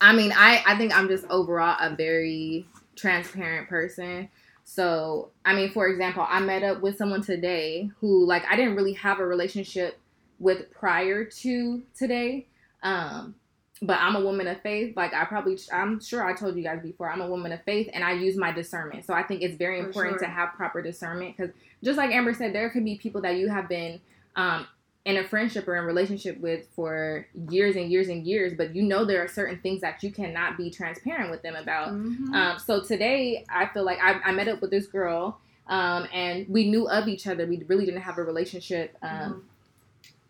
I 0.00 0.12
mean, 0.12 0.32
I, 0.32 0.62
I 0.66 0.76
think 0.76 0.92
I'm 0.92 1.06
just 1.06 1.24
overall 1.30 1.76
a 1.80 1.94
very 1.94 2.66
transparent 2.96 3.68
person. 3.68 4.28
So, 4.64 5.30
I 5.44 5.54
mean, 5.54 5.70
for 5.70 5.86
example, 5.86 6.26
I 6.28 6.40
met 6.40 6.64
up 6.64 6.80
with 6.80 6.96
someone 6.96 7.22
today 7.22 7.90
who, 8.00 8.26
like, 8.26 8.44
I 8.50 8.56
didn't 8.56 8.74
really 8.74 8.94
have 8.94 9.20
a 9.20 9.26
relationship 9.26 9.98
with 10.40 10.72
prior 10.72 11.24
to 11.24 11.82
today. 11.96 12.46
Um, 12.82 13.36
but 13.82 13.98
I'm 13.98 14.14
a 14.16 14.20
woman 14.20 14.46
of 14.46 14.60
faith. 14.60 14.96
Like, 14.96 15.14
I 15.14 15.24
probably, 15.24 15.58
I'm 15.72 16.00
sure 16.00 16.24
I 16.24 16.34
told 16.34 16.56
you 16.56 16.62
guys 16.62 16.80
before, 16.82 17.10
I'm 17.10 17.20
a 17.22 17.28
woman 17.28 17.50
of 17.52 17.62
faith 17.62 17.88
and 17.94 18.04
I 18.04 18.12
use 18.12 18.36
my 18.36 18.52
discernment. 18.52 19.06
So, 19.06 19.14
I 19.14 19.22
think 19.22 19.42
it's 19.42 19.56
very 19.56 19.80
For 19.80 19.86
important 19.86 20.20
sure. 20.20 20.28
to 20.28 20.34
have 20.34 20.52
proper 20.54 20.82
discernment 20.82 21.36
because, 21.36 21.52
just 21.82 21.96
like 21.96 22.10
Amber 22.10 22.34
said, 22.34 22.54
there 22.54 22.68
could 22.70 22.84
be 22.84 22.96
people 22.96 23.22
that 23.22 23.36
you 23.36 23.48
have 23.48 23.68
been 23.68 24.00
um, 24.36 24.66
in 25.06 25.16
a 25.16 25.24
friendship 25.24 25.66
or 25.66 25.76
in 25.76 25.84
relationship 25.86 26.38
with 26.40 26.66
for 26.76 27.26
years 27.48 27.74
and 27.74 27.90
years 27.90 28.08
and 28.08 28.26
years, 28.26 28.52
but 28.54 28.74
you 28.76 28.82
know 28.82 29.06
there 29.06 29.24
are 29.24 29.28
certain 29.28 29.58
things 29.60 29.80
that 29.80 30.02
you 30.02 30.12
cannot 30.12 30.58
be 30.58 30.68
transparent 30.70 31.30
with 31.30 31.40
them 31.40 31.56
about. 31.56 31.88
Mhm. 31.88 32.34
Um, 32.34 32.58
so 32.58 32.82
today, 32.82 33.46
I 33.48 33.64
feel 33.66 33.82
like 33.84 33.98
I, 34.02 34.20
I 34.22 34.32
met 34.32 34.46
up 34.46 34.60
with 34.60 34.70
this 34.70 34.86
girl, 34.86 35.40
um, 35.68 36.06
and 36.12 36.46
we 36.50 36.68
knew 36.70 36.86
of 36.86 37.08
each 37.08 37.26
other. 37.26 37.46
We 37.46 37.62
really 37.66 37.86
didn't 37.86 38.02
have 38.02 38.18
a 38.18 38.22
relationship 38.22 38.94
um, 39.00 39.44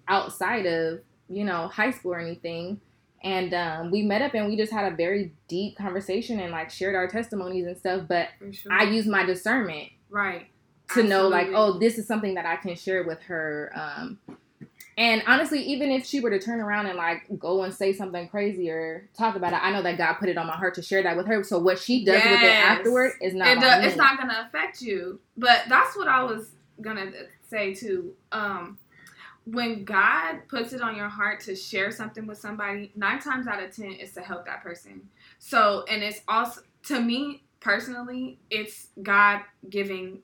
outside 0.06 0.66
of 0.66 1.00
you 1.28 1.44
know 1.44 1.66
high 1.66 1.90
school 1.90 2.12
or 2.12 2.20
anything. 2.20 2.80
And 3.22 3.52
um, 3.52 3.90
we 3.90 4.02
met 4.02 4.22
up 4.22 4.34
and 4.34 4.46
we 4.46 4.56
just 4.56 4.72
had 4.72 4.90
a 4.90 4.96
very 4.96 5.34
deep 5.46 5.76
conversation 5.76 6.40
and 6.40 6.52
like 6.52 6.70
shared 6.70 6.94
our 6.94 7.06
testimonies 7.06 7.66
and 7.66 7.76
stuff. 7.76 8.04
But 8.08 8.28
sure. 8.52 8.72
I 8.72 8.84
used 8.84 9.08
my 9.08 9.24
discernment 9.24 9.90
right. 10.08 10.46
to 10.94 11.02
know 11.02 11.28
like 11.28 11.48
oh 11.54 11.78
this 11.78 11.98
is 11.98 12.06
something 12.06 12.34
that 12.34 12.44
i 12.44 12.56
can 12.56 12.74
share 12.74 13.04
with 13.04 13.22
her 13.22 13.72
um 13.76 14.18
and 14.98 15.22
honestly 15.28 15.62
even 15.62 15.90
if 15.90 16.04
she 16.04 16.18
were 16.18 16.30
to 16.30 16.40
turn 16.40 16.60
around 16.60 16.86
and 16.86 16.96
like 16.96 17.22
go 17.38 17.62
and 17.62 17.72
say 17.72 17.92
something 17.92 18.28
crazy 18.28 18.68
or 18.68 19.08
talk 19.16 19.36
about 19.36 19.52
it 19.52 19.60
i 19.62 19.70
know 19.70 19.82
that 19.82 19.96
god 19.96 20.14
put 20.14 20.28
it 20.28 20.36
on 20.36 20.48
my 20.48 20.56
heart 20.56 20.74
to 20.74 20.82
share 20.82 21.02
that 21.02 21.16
with 21.16 21.26
her 21.26 21.44
so 21.44 21.60
what 21.60 21.78
she 21.78 22.04
does 22.04 22.16
with 22.16 22.42
it 22.42 22.50
afterward 22.50 23.12
is 23.20 23.34
not 23.34 23.48
it 23.48 23.58
on 23.58 23.62
do- 23.62 23.80
me. 23.80 23.86
it's 23.86 23.96
not 23.96 24.18
gonna 24.18 24.48
affect 24.48 24.82
you. 24.82 25.20
But 25.36 25.62
that's 25.68 25.96
what 25.96 26.08
I 26.08 26.22
was 26.22 26.50
gonna 26.80 27.10
say 27.48 27.74
too. 27.74 28.14
Um, 28.32 28.78
when 29.44 29.84
God 29.84 30.40
puts 30.48 30.72
it 30.72 30.82
on 30.82 30.94
your 30.96 31.08
heart 31.08 31.40
to 31.40 31.56
share 31.56 31.90
something 31.90 32.26
with 32.26 32.38
somebody, 32.38 32.92
nine 32.94 33.20
times 33.20 33.46
out 33.46 33.62
of 33.62 33.74
ten 33.74 33.92
is 33.92 34.12
to 34.12 34.20
help 34.20 34.46
that 34.46 34.62
person. 34.62 35.08
So, 35.38 35.84
and 35.90 36.02
it's 36.02 36.20
also 36.28 36.60
to 36.84 37.00
me 37.00 37.42
personally, 37.60 38.38
it's 38.50 38.88
God 39.02 39.40
giving 39.68 40.20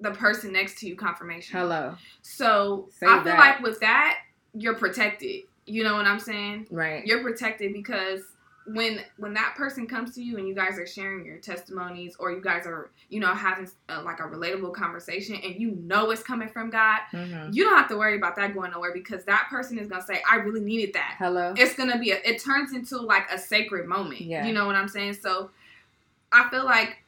the 0.00 0.10
person 0.12 0.52
next 0.52 0.78
to 0.80 0.88
you 0.88 0.96
confirmation. 0.96 1.58
hello 1.58 1.94
So 2.22 2.88
Say 2.90 3.06
I 3.06 3.16
feel 3.16 3.24
that. 3.24 3.38
like 3.38 3.60
with 3.60 3.80
that, 3.80 4.18
you're 4.54 4.74
protected. 4.74 5.42
You 5.66 5.84
know 5.84 5.94
what 5.96 6.06
I'm 6.06 6.18
saying? 6.20 6.66
right 6.70 7.04
you're 7.06 7.22
protected 7.22 7.72
because 7.72 8.22
when 8.74 9.00
when 9.16 9.34
that 9.34 9.54
person 9.56 9.86
comes 9.86 10.14
to 10.14 10.22
you 10.22 10.36
and 10.38 10.46
you 10.46 10.54
guys 10.54 10.78
are 10.78 10.86
sharing 10.86 11.24
your 11.24 11.38
testimonies 11.38 12.14
or 12.18 12.30
you 12.30 12.40
guys 12.40 12.66
are 12.66 12.90
you 13.08 13.18
know 13.18 13.32
having 13.34 13.68
uh 13.88 14.02
like 14.04 14.20
a 14.20 14.22
relatable 14.24 14.72
conversation 14.74 15.36
and 15.36 15.56
you 15.56 15.72
know 15.82 16.10
it's 16.10 16.22
coming 16.22 16.48
from 16.48 16.70
God, 16.70 17.00
Mhm. 17.12 17.54
you 17.54 17.64
don't 17.64 17.76
have 17.76 17.88
to 17.88 17.96
worry 17.96 18.16
about 18.16 18.36
that 18.36 18.54
going 18.54 18.70
nowhere 18.72 18.92
because 18.92 19.24
that 19.24 19.48
person 19.50 19.78
is 19.78 19.88
gonna 19.88 20.02
say, 20.02 20.22
"I 20.30 20.36
really 20.36 20.60
needed 20.60 20.92
that." 20.94 21.16
hello 21.18 21.54
It's 21.56 21.74
gonna 21.74 21.98
be 21.98 22.10
a, 22.12 22.16
it 22.24 22.42
turns 22.42 22.72
into 22.72 22.98
like 22.98 23.30
a 23.32 23.38
sacred 23.38 23.86
moment. 23.86 24.20
Yeah. 24.20 24.46
You 24.46 24.52
know 24.52 24.66
what 24.66 24.76
I'm 24.76 24.88
saying? 24.88 25.14
So 25.14 25.50
I 26.32 26.48
feel 26.50 26.64
like 26.64 26.98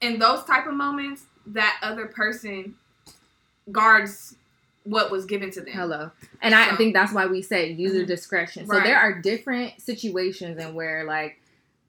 in 0.00 0.18
those 0.18 0.44
type 0.44 0.66
of 0.66 0.74
moments, 0.74 1.24
that 1.46 1.78
other 1.82 2.06
person 2.06 2.74
guards 3.70 4.36
what 4.84 5.10
was 5.10 5.24
given 5.26 5.50
to 5.52 5.60
them. 5.60 5.72
Hello. 5.72 6.10
And 6.40 6.54
I 6.54 6.74
think 6.76 6.94
that's 6.94 7.12
why 7.12 7.26
we 7.26 7.42
say 7.42 7.70
user 7.72 8.02
Mhm. 8.02 8.06
discretion. 8.06 8.66
So 8.66 8.74
Right. 8.74 8.84
there 8.84 8.98
are 8.98 9.20
different 9.20 9.80
situations 9.80 10.58
and 10.58 10.74
where 10.74 11.04
like 11.04 11.38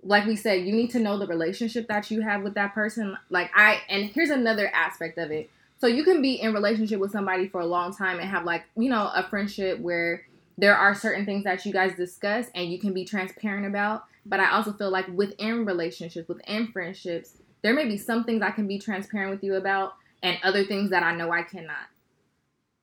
like 0.05 0.25
we 0.25 0.35
said, 0.35 0.65
you 0.65 0.73
need 0.73 0.89
to 0.89 0.99
know 0.99 1.17
the 1.17 1.25
relationship 1.25 1.87
that 1.87 2.11
you 2.11 2.19
have 2.21 2.43
with 2.43 2.55
that 2.55 2.73
person. 2.73 3.17
Like 3.29 3.49
I 3.55 3.79
and 3.89 4.03
here's 4.05 4.29
another 4.31 4.69
aspect 4.73 5.17
of 5.17 5.31
it. 5.31 5.49
So 5.77 5.87
you 5.87 6.03
can 6.03 6.21
be 6.21 6.33
in 6.33 6.53
relationship 6.53 6.99
with 6.99 7.11
somebody 7.11 7.47
for 7.47 7.61
a 7.61 7.65
long 7.65 7.95
time 7.95 8.19
and 8.19 8.27
have 8.29 8.43
like, 8.43 8.63
you 8.75 8.89
know, 8.89 9.09
a 9.15 9.23
friendship 9.23 9.79
where 9.79 10.23
there 10.57 10.75
are 10.75 10.93
certain 10.93 11.25
things 11.25 11.45
that 11.45 11.65
you 11.65 11.71
guys 11.73 11.95
discuss 11.95 12.47
and 12.53 12.69
you 12.71 12.79
can 12.79 12.93
be 12.93 13.05
transparent 13.05 13.65
about. 13.65 14.03
But 14.25 14.39
I 14.39 14.51
also 14.51 14.73
feel 14.73 14.89
like 14.91 15.07
within 15.07 15.65
relationships, 15.65 16.27
within 16.29 16.67
friendships, 16.67 17.37
there 17.61 17.73
may 17.73 17.85
be 17.85 17.97
some 17.97 18.23
things 18.25 18.41
I 18.41 18.51
can 18.51 18.67
be 18.67 18.77
transparent 18.79 19.31
with 19.31 19.43
you 19.43 19.55
about 19.55 19.93
and 20.21 20.37
other 20.43 20.63
things 20.65 20.89
that 20.91 21.03
I 21.03 21.15
know 21.15 21.31
I 21.31 21.43
cannot. 21.43 21.87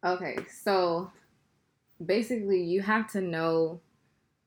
Okay, 0.04 0.36
so 0.62 1.10
basically 2.04 2.62
you 2.62 2.80
have 2.80 3.10
to 3.12 3.20
know 3.20 3.80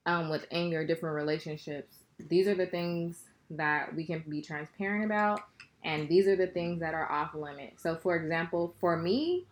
um, 0.05 0.29
within 0.29 0.69
your 0.69 0.85
different 0.85 1.15
relationships, 1.15 1.97
these 2.29 2.47
are 2.47 2.55
the 2.55 2.65
things 2.65 3.23
that 3.51 3.93
we 3.95 4.05
can 4.05 4.23
be 4.27 4.41
transparent 4.41 5.05
about, 5.05 5.41
and 5.83 6.09
these 6.09 6.27
are 6.27 6.35
the 6.35 6.47
things 6.47 6.79
that 6.79 6.93
are 6.93 7.11
off 7.11 7.35
limit. 7.35 7.73
So, 7.77 7.95
for 7.95 8.15
example, 8.15 8.73
for 8.79 8.97
me, 8.97 9.45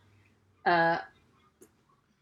uh, 0.66 1.00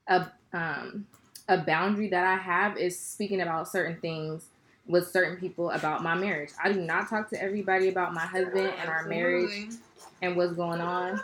a 0.08 0.32
um, 0.54 1.06
a 1.48 1.58
boundary 1.58 2.10
that 2.10 2.26
I 2.26 2.36
have 2.36 2.78
is 2.78 3.00
speaking 3.00 3.42
about 3.42 3.68
certain 3.68 4.00
things 4.00 4.50
with 4.88 5.08
certain 5.08 5.38
people 5.38 5.70
about 5.72 6.04
my 6.04 6.16
marriage. 6.16 6.50
I 6.64 6.72
do 6.72 6.82
not 6.82 7.10
talk 7.10 7.30
to 7.30 7.42
everybody 7.42 7.90
about 7.90 8.14
my 8.14 8.26
husband 8.26 8.72
and 8.80 8.90
our 8.90 9.06
marriage 9.06 9.74
and 10.22 10.36
what's 10.36 10.54
going 10.54 10.82
on. 10.82 11.20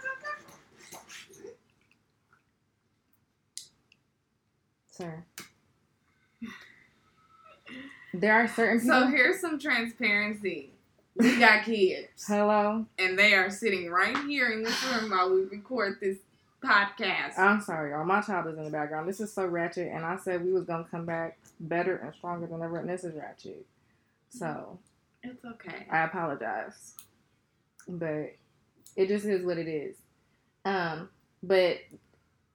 Sir. 4.96 5.24
There 8.14 8.34
are 8.34 8.48
certain 8.48 8.80
people. 8.80 9.02
So 9.02 9.08
here's 9.08 9.42
some 9.42 9.60
transparency. 9.60 10.72
We 11.18 11.38
got 11.38 11.66
kids, 11.66 12.08
Hello. 12.28 12.86
and 12.98 13.18
they 13.20 13.34
are 13.34 13.50
sitting 13.50 13.90
right 13.90 14.18
here 14.26 14.52
in 14.52 14.64
this 14.64 14.84
room 14.86 15.12
while 15.12 15.34
we 15.34 15.44
record 15.44 15.98
this 16.02 16.18
podcast. 16.64 17.38
I'm 17.38 17.62
sorry, 17.62 17.92
y'all. 17.92 18.06
My 18.06 18.22
child 18.22 18.48
is 18.48 18.58
in 18.58 18.66
the 18.66 18.70
background. 18.70 19.08
This 19.08 19.20
is 19.20 19.32
so 19.34 19.46
ratchet, 19.46 19.92
and 19.94 20.06
I 20.06 20.18
said 20.18 20.44
we 20.44 20.52
was 20.54 20.64
gonna 20.66 20.88
come 20.90 21.06
back 21.06 21.38
better 21.60 21.98
and 21.98 22.14
stronger 22.14 22.48
than 22.48 22.62
ever, 22.62 22.78
and 22.78 22.90
this 22.90 23.04
is 23.04 23.16
ratchet. 23.16 23.66
So 24.30 24.78
it's 25.24 25.44
okay. 25.44 25.86
I 25.90 26.04
apologize, 26.04 26.94
but 27.88 28.34
it 28.96 29.08
just 29.08 29.26
is 29.26 29.46
what 29.46 29.58
it 29.58 29.68
is. 29.68 29.96
Um, 30.66 31.10
but 31.44 31.78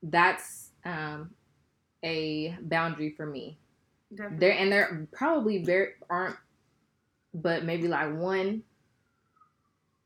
that's 0.02 0.68
um 0.84 1.30
a 2.02 2.56
boundary 2.62 3.10
for 3.10 3.26
me. 3.26 3.58
Definitely. 4.10 4.38
There 4.38 4.58
and 4.58 4.72
there 4.72 5.08
probably 5.12 5.62
very 5.64 5.92
aren't, 6.08 6.36
but 7.34 7.64
maybe 7.64 7.88
like 7.88 8.14
one. 8.16 8.62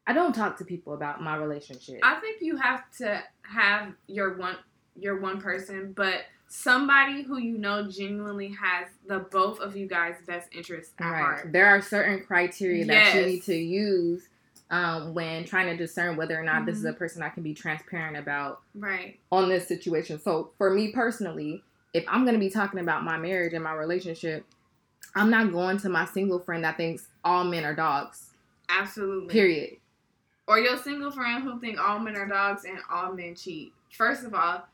I 0.06 0.12
don't 0.12 0.34
talk 0.34 0.58
to 0.58 0.64
people 0.64 0.92
about 0.92 1.22
my 1.22 1.36
relationship. 1.36 2.00
I 2.02 2.16
think 2.16 2.42
you 2.42 2.56
have 2.56 2.82
to 2.98 3.22
have 3.42 3.94
your 4.06 4.36
one 4.36 4.56
your 4.96 5.18
one 5.18 5.40
person, 5.40 5.92
but 5.96 6.24
somebody 6.48 7.22
who 7.22 7.38
you 7.38 7.58
know 7.58 7.88
genuinely 7.90 8.48
has 8.48 8.88
the 9.06 9.20
both 9.20 9.58
of 9.60 9.76
you 9.76 9.88
guys' 9.88 10.16
best 10.26 10.48
interests 10.54 10.92
at 10.98 11.10
right. 11.10 11.20
heart. 11.20 11.52
There 11.52 11.66
are 11.66 11.80
certain 11.80 12.22
criteria 12.24 12.84
that 12.86 13.14
you 13.14 13.26
need 13.26 13.42
to 13.44 13.56
use 13.56 14.28
um, 14.70 15.14
when 15.14 15.44
trying 15.44 15.66
to 15.66 15.76
discern 15.76 16.16
whether 16.16 16.38
or 16.38 16.42
not 16.44 16.66
this 16.66 16.78
is 16.78 16.84
Mhm. 16.84 16.90
a 16.90 16.92
person 16.94 17.22
I 17.22 17.28
can 17.30 17.42
be 17.42 17.54
transparent 17.54 18.16
about 18.16 18.62
Right. 18.74 19.18
on 19.32 19.48
this 19.48 19.66
situation. 19.66 20.18
So 20.20 20.52
for 20.58 20.70
me 20.70 20.92
personally, 20.92 21.62
if 21.94 22.04
I'm 22.08 22.24
going 22.24 22.34
to 22.34 22.40
be 22.40 22.50
talking 22.50 22.80
about 22.80 23.04
my 23.04 23.16
marriage 23.16 23.54
and 23.54 23.64
my 23.64 23.72
relationship, 23.72 24.44
I'm 25.14 25.30
not 25.30 25.52
going 25.52 25.78
to 25.78 25.88
my 25.88 26.04
single 26.04 26.40
friend 26.40 26.64
that 26.64 26.76
thinks 26.76 27.06
all 27.24 27.44
men 27.44 27.64
are 27.64 27.74
dogs. 27.74 28.30
Absolutely. 28.68 29.32
Period. 29.32 29.76
Or 30.46 30.58
your 30.58 30.76
single 30.76 31.10
friend 31.10 31.42
who 31.42 31.58
think 31.60 31.78
all 31.78 32.00
men 32.00 32.16
are 32.16 32.26
dogs 32.26 32.64
and 32.64 32.78
all 32.92 33.14
men 33.14 33.34
cheat. 33.36 33.72
First 33.90 34.24
of 34.24 34.34
all, 34.34 34.66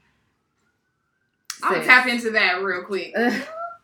I'll 1.62 1.74
Sis. 1.74 1.86
tap 1.86 2.06
into 2.08 2.30
that 2.30 2.62
real 2.62 2.82
quick. 2.82 3.14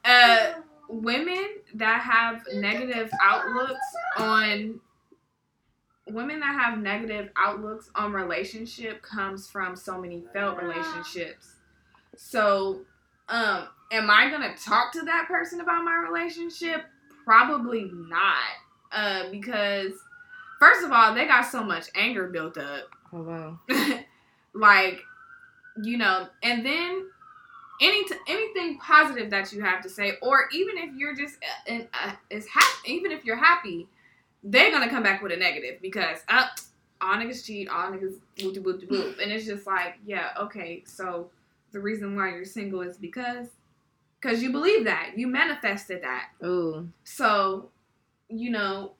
Uh, 0.09 0.53
women 0.89 1.45
that 1.75 2.01
have 2.01 2.41
negative 2.55 3.11
outlooks 3.21 3.75
on 4.17 4.79
women 6.09 6.39
that 6.39 6.55
have 6.61 6.79
negative 6.79 7.29
outlooks 7.37 7.91
on 7.97 8.13
relationship 8.13 9.03
comes 9.03 9.49
from 9.49 9.75
so 9.75 10.01
many 10.01 10.23
failed 10.33 10.59
relationships. 10.63 11.57
So, 12.17 12.83
um, 13.29 13.69
am 13.93 14.11
I 14.11 14.31
gonna 14.31 14.55
talk 14.57 14.93
to 14.93 15.03
that 15.03 15.27
person 15.29 15.61
about 15.61 15.85
my 15.85 15.97
relationship? 15.97 16.85
Probably 17.25 17.91
not. 17.93 18.37
Uh, 18.93 19.31
because 19.31 19.93
first 20.61 20.85
of 20.85 20.93
all, 20.93 21.15
they 21.15 21.27
got 21.27 21.43
so 21.43 21.63
much 21.63 21.87
anger 21.95 22.29
built 22.29 22.57
up 22.57 22.89
Hello. 23.11 23.59
like 24.55 25.01
you 25.83 25.99
know 25.99 26.27
and 26.43 26.65
then 26.65 27.07
any 27.83 28.05
t- 28.05 28.15
anything 28.29 28.79
positive 28.79 29.29
that 29.31 29.53
you 29.53 29.61
have 29.63 29.83
to 29.83 29.89
say 29.91 30.15
or 30.23 30.49
even 30.53 30.79
if 30.79 30.95
you're 30.95 31.15
just 31.15 31.35
uh, 31.37 31.73
in, 31.73 31.89
uh, 31.93 32.13
is 32.31 32.47
happy 32.49 32.91
even 32.93 33.13
if 33.13 33.25
you're 33.25 33.37
happy 33.37 33.87
they're 34.43 34.71
gonna 34.71 34.89
come 34.89 35.03
back 35.03 35.23
with 35.23 35.33
a 35.33 35.37
negative 35.37 35.79
because 35.83 36.21
uh, 36.29 36.47
all 37.03 37.17
niggas 37.17 37.45
cheat 37.45 37.69
all 37.69 37.91
niggas 37.91 38.15
whoop 38.43 38.57
whoop 38.65 38.91
whoop 38.91 39.19
and 39.23 39.31
it's 39.31 39.45
just 39.45 39.67
like 39.67 39.99
yeah 40.07 40.31
okay 40.41 40.83
so 40.87 41.29
the 41.77 41.83
reason 41.83 42.17
why 42.17 42.31
you're 42.31 42.45
single 42.47 42.81
is 42.81 42.97
because 42.97 43.49
because 44.19 44.43
you 44.43 44.51
believe 44.51 44.85
that 44.85 45.13
you 45.17 45.27
manifested 45.27 46.03
that 46.03 46.29
Ooh. 46.43 46.89
so, 47.05 47.69
you 48.31 48.49
know, 48.51 48.93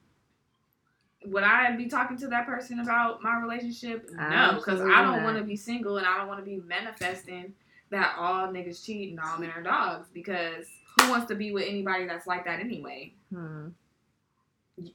would 1.25 1.43
I 1.43 1.75
be 1.75 1.87
talking 1.87 2.19
to 2.19 2.29
that 2.29 2.45
person 2.45 2.81
about 2.81 3.23
my 3.23 3.41
relationship? 3.41 4.11
No, 4.13 4.53
because 4.57 4.83
I 4.83 5.01
don't 5.03 5.25
want 5.25 5.39
to 5.39 5.43
be 5.45 5.57
single 5.57 5.97
and 5.97 6.07
I 6.07 6.19
don't 6.19 6.29
want 6.29 6.39
to 6.41 6.45
be 6.45 6.59
manifesting 6.67 7.55
that 7.91 8.15
all 8.19 8.47
niggas 8.49 8.85
cheat 8.85 9.11
and 9.11 9.21
all 9.21 9.39
men 9.39 9.51
are 9.57 9.63
dogs. 9.63 10.09
Because 10.13 10.67
who 11.01 11.09
wants 11.09 11.27
to 11.29 11.35
be 11.35 11.51
with 11.53 11.65
anybody 11.67 12.07
that's 12.07 12.27
like 12.27 12.45
that 12.45 12.61
anyway? 12.61 13.15
Hmm. 13.35 13.69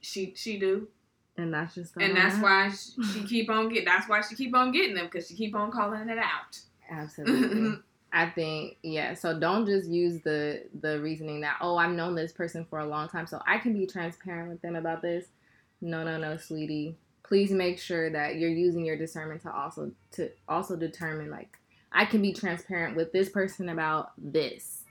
She 0.00 0.32
she 0.36 0.58
do, 0.58 0.88
And 1.36 1.52
that's 1.52 1.74
just 1.74 1.96
and 2.00 2.16
that's 2.16 2.36
I- 2.36 2.42
why 2.42 2.70
she, 2.70 3.02
she 3.12 3.24
keep 3.24 3.50
on 3.50 3.68
get. 3.68 3.84
That's 3.84 4.08
why 4.08 4.20
she 4.22 4.36
keep 4.36 4.54
on 4.54 4.70
getting 4.70 4.94
them 4.94 5.06
because 5.06 5.26
she 5.28 5.34
keep 5.34 5.54
on 5.56 5.72
calling 5.72 6.08
it 6.08 6.18
out. 6.18 6.60
Absolutely. 6.90 7.78
I 8.12 8.28
think 8.28 8.76
yeah. 8.82 9.14
So 9.14 9.38
don't 9.38 9.64
just 9.64 9.88
use 9.88 10.20
the 10.20 10.64
the 10.80 11.00
reasoning 11.00 11.40
that 11.40 11.56
oh 11.62 11.76
I've 11.76 11.92
known 11.92 12.14
this 12.14 12.32
person 12.32 12.66
for 12.68 12.78
a 12.80 12.86
long 12.86 13.08
time, 13.08 13.26
so 13.26 13.40
I 13.46 13.58
can 13.58 13.72
be 13.72 13.86
transparent 13.86 14.50
with 14.50 14.60
them 14.60 14.76
about 14.76 15.00
this. 15.00 15.26
No, 15.80 16.04
no, 16.04 16.18
no, 16.18 16.36
sweetie. 16.36 16.96
Please 17.22 17.50
make 17.50 17.78
sure 17.78 18.10
that 18.10 18.36
you're 18.36 18.50
using 18.50 18.84
your 18.84 18.98
discernment 18.98 19.42
to 19.42 19.52
also 19.52 19.92
to 20.12 20.30
also 20.46 20.76
determine 20.76 21.30
like 21.30 21.58
I 21.90 22.04
can 22.04 22.20
be 22.20 22.34
transparent 22.34 22.96
with 22.96 23.12
this 23.12 23.30
person 23.30 23.70
about 23.70 24.12
this, 24.18 24.82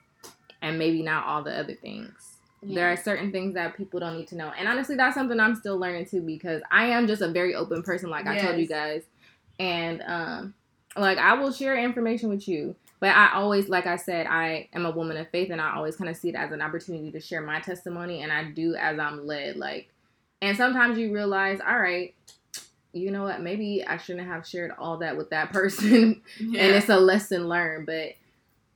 and 0.64 0.80
maybe 0.80 1.04
not 1.04 1.26
all 1.28 1.44
the 1.44 1.56
other 1.56 1.76
things. 1.76 2.38
There 2.64 2.92
are 2.92 2.98
certain 2.98 3.32
things 3.32 3.56
that 3.56 3.76
people 3.76 4.00
don't 4.00 4.18
need 4.18 4.28
to 4.30 4.36
know, 4.36 4.52
and 4.58 4.68
honestly, 4.68 4.96
that's 4.96 5.16
something 5.16 5.40
I'm 5.40 5.56
still 5.56 5.78
learning 5.78 6.06
too 6.06 6.22
because 6.22 6.62
I 6.72 6.86
am 6.86 7.08
just 7.08 7.22
a 7.22 7.28
very 7.28 7.54
open 7.56 7.84
person, 7.84 8.10
like 8.10 8.26
I 8.28 8.38
told 8.40 8.60
you 8.60 8.68
guys, 8.68 9.04
and 9.60 10.04
um, 10.06 10.54
like 10.98 11.18
I 11.18 11.34
will 11.34 11.52
share 11.52 11.78
information 11.78 12.30
with 12.30 12.48
you, 12.48 12.76
but 13.00 13.10
I 13.16 13.34
always, 13.34 13.70
like 13.70 13.88
I 13.88 13.96
said, 13.96 14.28
I 14.28 14.70
am 14.74 14.86
a 14.86 14.92
woman 14.92 15.18
of 15.18 15.30
faith, 15.30 15.50
and 15.50 15.62
I 15.62 15.76
always 15.76 15.96
kind 15.96 16.10
of 16.10 16.18
see 16.18 16.30
it 16.30 16.36
as 16.36 16.52
an 16.52 16.62
opportunity 16.62 17.12
to 17.12 17.20
share 17.20 17.42
my 17.42 17.60
testimony, 17.60 18.22
and 18.22 18.32
I 18.32 18.52
do 18.52 18.76
as 18.76 19.00
I'm 19.00 19.26
led. 19.26 19.58
Like, 19.58 19.90
and 20.42 20.58
sometimes 20.58 20.98
you 20.98 21.14
realize, 21.14 21.60
all 21.66 21.80
right, 21.80 22.14
you 22.94 23.12
know 23.12 23.24
what? 23.24 23.42
Maybe 23.42 23.86
I 23.86 23.98
shouldn't 23.98 24.28
have 24.28 24.48
shared 24.48 24.72
all 24.78 24.98
that 24.98 25.18
with 25.18 25.30
that 25.30 25.52
person, 25.54 26.22
yeah, 26.40 26.62
and 26.62 26.76
it's 26.76 26.90
a 26.90 27.00
lesson 27.00 27.48
learned. 27.48 27.86
But 27.86 28.14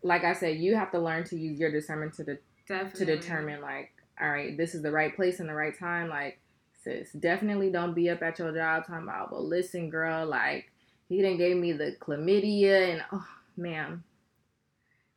like 0.01 0.23
I 0.23 0.33
said, 0.33 0.57
you 0.57 0.75
have 0.75 0.91
to 0.91 0.99
learn 0.99 1.23
to 1.25 1.37
use 1.37 1.59
your 1.59 1.71
discernment 1.71 2.13
to 2.13 2.23
de- 2.23 2.37
definitely 2.67 3.05
to 3.05 3.15
determine, 3.17 3.61
like, 3.61 3.91
all 4.21 4.29
right, 4.29 4.55
this 4.55 4.73
is 4.73 4.81
the 4.81 4.91
right 4.91 5.15
place 5.15 5.39
and 5.39 5.49
the 5.49 5.53
right 5.53 5.77
time. 5.77 6.07
Like, 6.07 6.39
sis, 6.83 7.11
definitely 7.11 7.69
don't 7.69 7.93
be 7.93 8.09
up 8.09 8.23
at 8.23 8.39
your 8.39 8.53
job 8.53 8.85
talking 8.87 9.03
about, 9.03 9.31
well, 9.31 9.45
listen, 9.45 9.89
girl, 9.89 10.25
like 10.25 10.71
he 11.09 11.17
didn't 11.17 11.37
gave 11.37 11.57
me 11.57 11.71
the 11.73 11.95
chlamydia, 11.99 12.93
and 12.93 13.03
oh, 13.11 13.27
man 13.57 14.03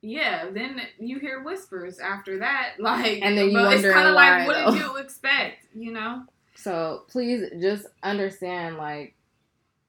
Yeah, 0.00 0.50
then 0.50 0.80
you 0.98 1.18
hear 1.18 1.42
whispers 1.42 1.98
after 1.98 2.38
that, 2.40 2.74
like, 2.78 3.20
And 3.22 3.36
then 3.36 3.50
you 3.50 3.54
but 3.54 3.72
it's 3.74 3.82
kind 3.94 4.08
of 4.08 4.14
like, 4.14 4.46
what 4.46 4.54
though. 4.66 4.72
did 4.72 4.80
you 4.82 4.96
expect? 4.96 5.66
You 5.74 5.92
know? 5.92 6.22
So 6.54 7.04
please 7.08 7.50
just 7.60 7.86
understand, 8.02 8.76
like, 8.76 9.14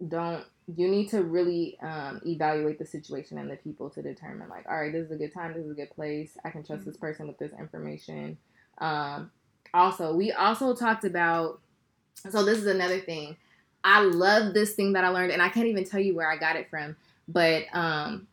don't 0.07 0.45
you 0.75 0.87
need 0.87 1.09
to 1.09 1.23
really 1.23 1.77
um, 1.81 2.21
evaluate 2.25 2.77
the 2.77 2.85
situation 2.85 3.37
and 3.39 3.49
the 3.49 3.55
people 3.55 3.89
to 3.89 4.01
determine, 4.01 4.49
like, 4.49 4.67
all 4.69 4.79
right, 4.79 4.91
this 4.91 5.05
is 5.05 5.11
a 5.11 5.15
good 5.15 5.33
time, 5.33 5.53
this 5.53 5.65
is 5.65 5.71
a 5.71 5.75
good 5.75 5.89
place. 5.91 6.37
I 6.45 6.51
can 6.51 6.63
trust 6.63 6.85
this 6.85 6.97
person 6.97 7.27
with 7.27 7.39
this 7.39 7.51
information. 7.59 8.37
Um, 8.77 9.31
also, 9.73 10.15
we 10.15 10.31
also 10.31 10.75
talked 10.75 11.05
about. 11.05 11.59
So 12.29 12.43
this 12.43 12.57
is 12.57 12.67
another 12.67 12.99
thing. 12.99 13.37
I 13.83 14.01
love 14.01 14.53
this 14.53 14.73
thing 14.73 14.93
that 14.93 15.03
I 15.03 15.09
learned, 15.09 15.31
and 15.31 15.41
I 15.41 15.49
can't 15.49 15.67
even 15.67 15.83
tell 15.85 15.99
you 15.99 16.15
where 16.15 16.29
I 16.29 16.37
got 16.37 16.55
it 16.55 16.69
from. 16.69 16.95
But 17.27 17.63
um, 17.73 18.27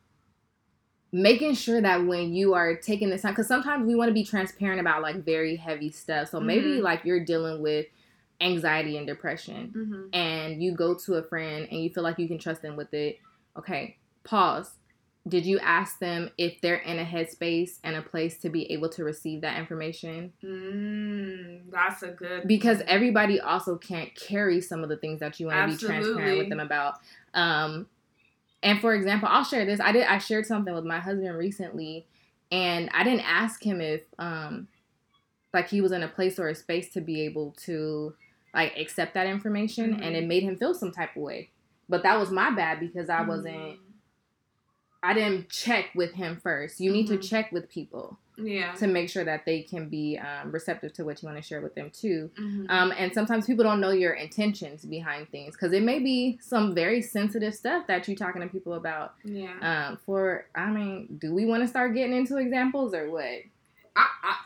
making 1.12 1.54
sure 1.54 1.80
that 1.80 2.04
when 2.04 2.34
you 2.34 2.54
are 2.54 2.74
taking 2.76 3.10
this 3.10 3.22
time, 3.22 3.32
because 3.32 3.46
sometimes 3.48 3.86
we 3.86 3.94
want 3.94 4.08
to 4.08 4.14
be 4.14 4.24
transparent 4.24 4.80
about 4.80 5.02
like 5.02 5.24
very 5.24 5.56
heavy 5.56 5.90
stuff. 5.90 6.28
So 6.30 6.40
maybe 6.40 6.78
Mhm. 6.78 6.82
like 6.82 7.04
you're 7.04 7.24
dealing 7.24 7.62
with 7.62 7.86
anxiety 8.40 8.96
and 8.98 9.06
depression, 9.06 9.72
Mm-hmm. 9.74 10.06
and 10.12 10.62
you 10.62 10.72
go 10.72 10.94
to 10.94 11.14
a 11.14 11.22
friend 11.22 11.68
and 11.70 11.82
you 11.82 11.90
feel 11.90 12.02
like 12.02 12.18
you 12.18 12.28
can 12.28 12.38
trust 12.38 12.62
them 12.62 12.76
with 12.76 12.92
it. 12.92 13.18
Okay, 13.56 13.96
pause. 14.24 14.72
Did 15.28 15.44
you 15.44 15.58
ask 15.58 15.98
them 15.98 16.30
if 16.38 16.60
they're 16.60 16.76
in 16.76 17.00
a 17.00 17.04
headspace 17.04 17.78
and 17.82 17.96
a 17.96 18.02
place 18.02 18.38
to 18.38 18.48
be 18.48 18.70
able 18.70 18.88
to 18.90 19.02
receive 19.02 19.40
that 19.40 19.58
information? 19.58 20.32
Mm, 20.42 21.70
that's 21.70 22.02
a 22.04 22.12
good 22.12 22.46
because 22.46 22.80
everybody 22.86 23.40
also 23.40 23.76
can't 23.76 24.14
carry 24.14 24.60
some 24.60 24.84
of 24.84 24.88
the 24.88 24.96
things 24.96 25.18
that 25.20 25.40
you 25.40 25.46
want 25.46 25.58
to 25.58 25.66
be 25.66 25.76
transparent 25.76 26.38
with 26.38 26.48
them 26.48 26.60
about. 26.60 27.00
Um, 27.34 27.86
and 28.62 28.80
for 28.80 28.94
example, 28.94 29.28
I'll 29.30 29.44
share 29.44 29.64
this. 29.64 29.80
I 29.80 29.90
did. 29.90 30.06
I 30.06 30.18
shared 30.18 30.46
something 30.46 30.74
with 30.74 30.84
my 30.84 31.00
husband 31.00 31.36
recently, 31.36 32.06
and 32.52 32.88
I 32.94 33.02
didn't 33.02 33.28
ask 33.28 33.62
him 33.62 33.80
if, 33.80 34.02
um, 34.18 34.68
like 35.52 35.68
he 35.68 35.80
was 35.80 35.90
in 35.92 36.02
a 36.04 36.08
place 36.08 36.38
or 36.38 36.48
a 36.48 36.54
space 36.54 36.92
to 36.92 37.00
be 37.00 37.22
able 37.22 37.52
to 37.64 38.14
like 38.54 38.76
accept 38.78 39.14
that 39.14 39.26
information, 39.26 39.94
and 39.94 40.14
Mhm. 40.14 40.18
it 40.22 40.26
made 40.26 40.42
him 40.44 40.56
feel 40.56 40.72
some 40.72 40.92
type 40.92 41.16
of 41.16 41.22
way. 41.22 41.50
But 41.88 42.04
that 42.04 42.18
was 42.18 42.30
my 42.30 42.50
bad 42.50 42.78
because 42.80 43.10
I 43.10 43.22
wasn't. 43.22 43.78
I 45.02 45.14
didn't 45.14 45.48
check 45.50 45.86
with 45.94 46.14
him 46.14 46.38
first. 46.42 46.80
You 46.80 46.90
need 46.92 47.06
to 47.08 47.18
Mhm. 47.18 47.28
check 47.28 47.52
with 47.52 47.68
people 47.70 48.18
Yeah. 48.36 48.72
to 48.74 48.86
make 48.86 49.08
sure 49.08 49.24
that 49.24 49.44
they 49.46 49.62
can 49.62 49.88
be 49.88 50.18
um, 50.18 50.50
receptive 50.52 50.92
to 50.94 51.04
what 51.04 51.22
you 51.22 51.26
want 51.26 51.38
to 51.38 51.42
share 51.46 51.60
with 51.60 51.74
them 51.74 51.90
too. 51.90 52.30
Mhm. 52.38 52.66
Um, 52.70 52.92
and 52.98 53.12
sometimes 53.14 53.46
people 53.46 53.64
don't 53.64 53.80
know 53.80 53.90
your 53.92 54.12
intentions 54.14 54.84
behind 54.84 55.28
things 55.30 55.54
because 55.54 55.72
it 55.72 55.82
may 55.82 55.98
be 56.00 56.38
some 56.42 56.74
very 56.74 57.00
sensitive 57.02 57.54
stuff 57.54 57.86
that 57.86 58.08
you're 58.08 58.16
talking 58.16 58.42
to 58.42 58.48
people 58.48 58.74
about. 58.74 59.14
yeah. 59.24 59.88
Um, 59.88 59.98
for 60.04 60.46
I 60.54 60.70
mean, 60.70 61.18
do 61.20 61.32
we 61.32 61.46
want 61.46 61.62
to 61.62 61.68
start 61.68 61.94
getting 61.94 62.16
into 62.16 62.36
examples 62.38 62.92
or 62.94 63.10
what? 63.10 63.24
I, 63.94 64.06
I 64.22 64.36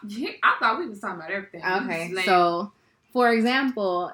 I 0.42 0.56
thought 0.60 0.78
we 0.78 0.88
was 0.88 1.00
talking 1.00 1.16
about 1.18 1.30
everything. 1.32 1.64
Okay, 1.64 2.12
so 2.24 2.70
for 3.12 3.32
example, 3.32 4.12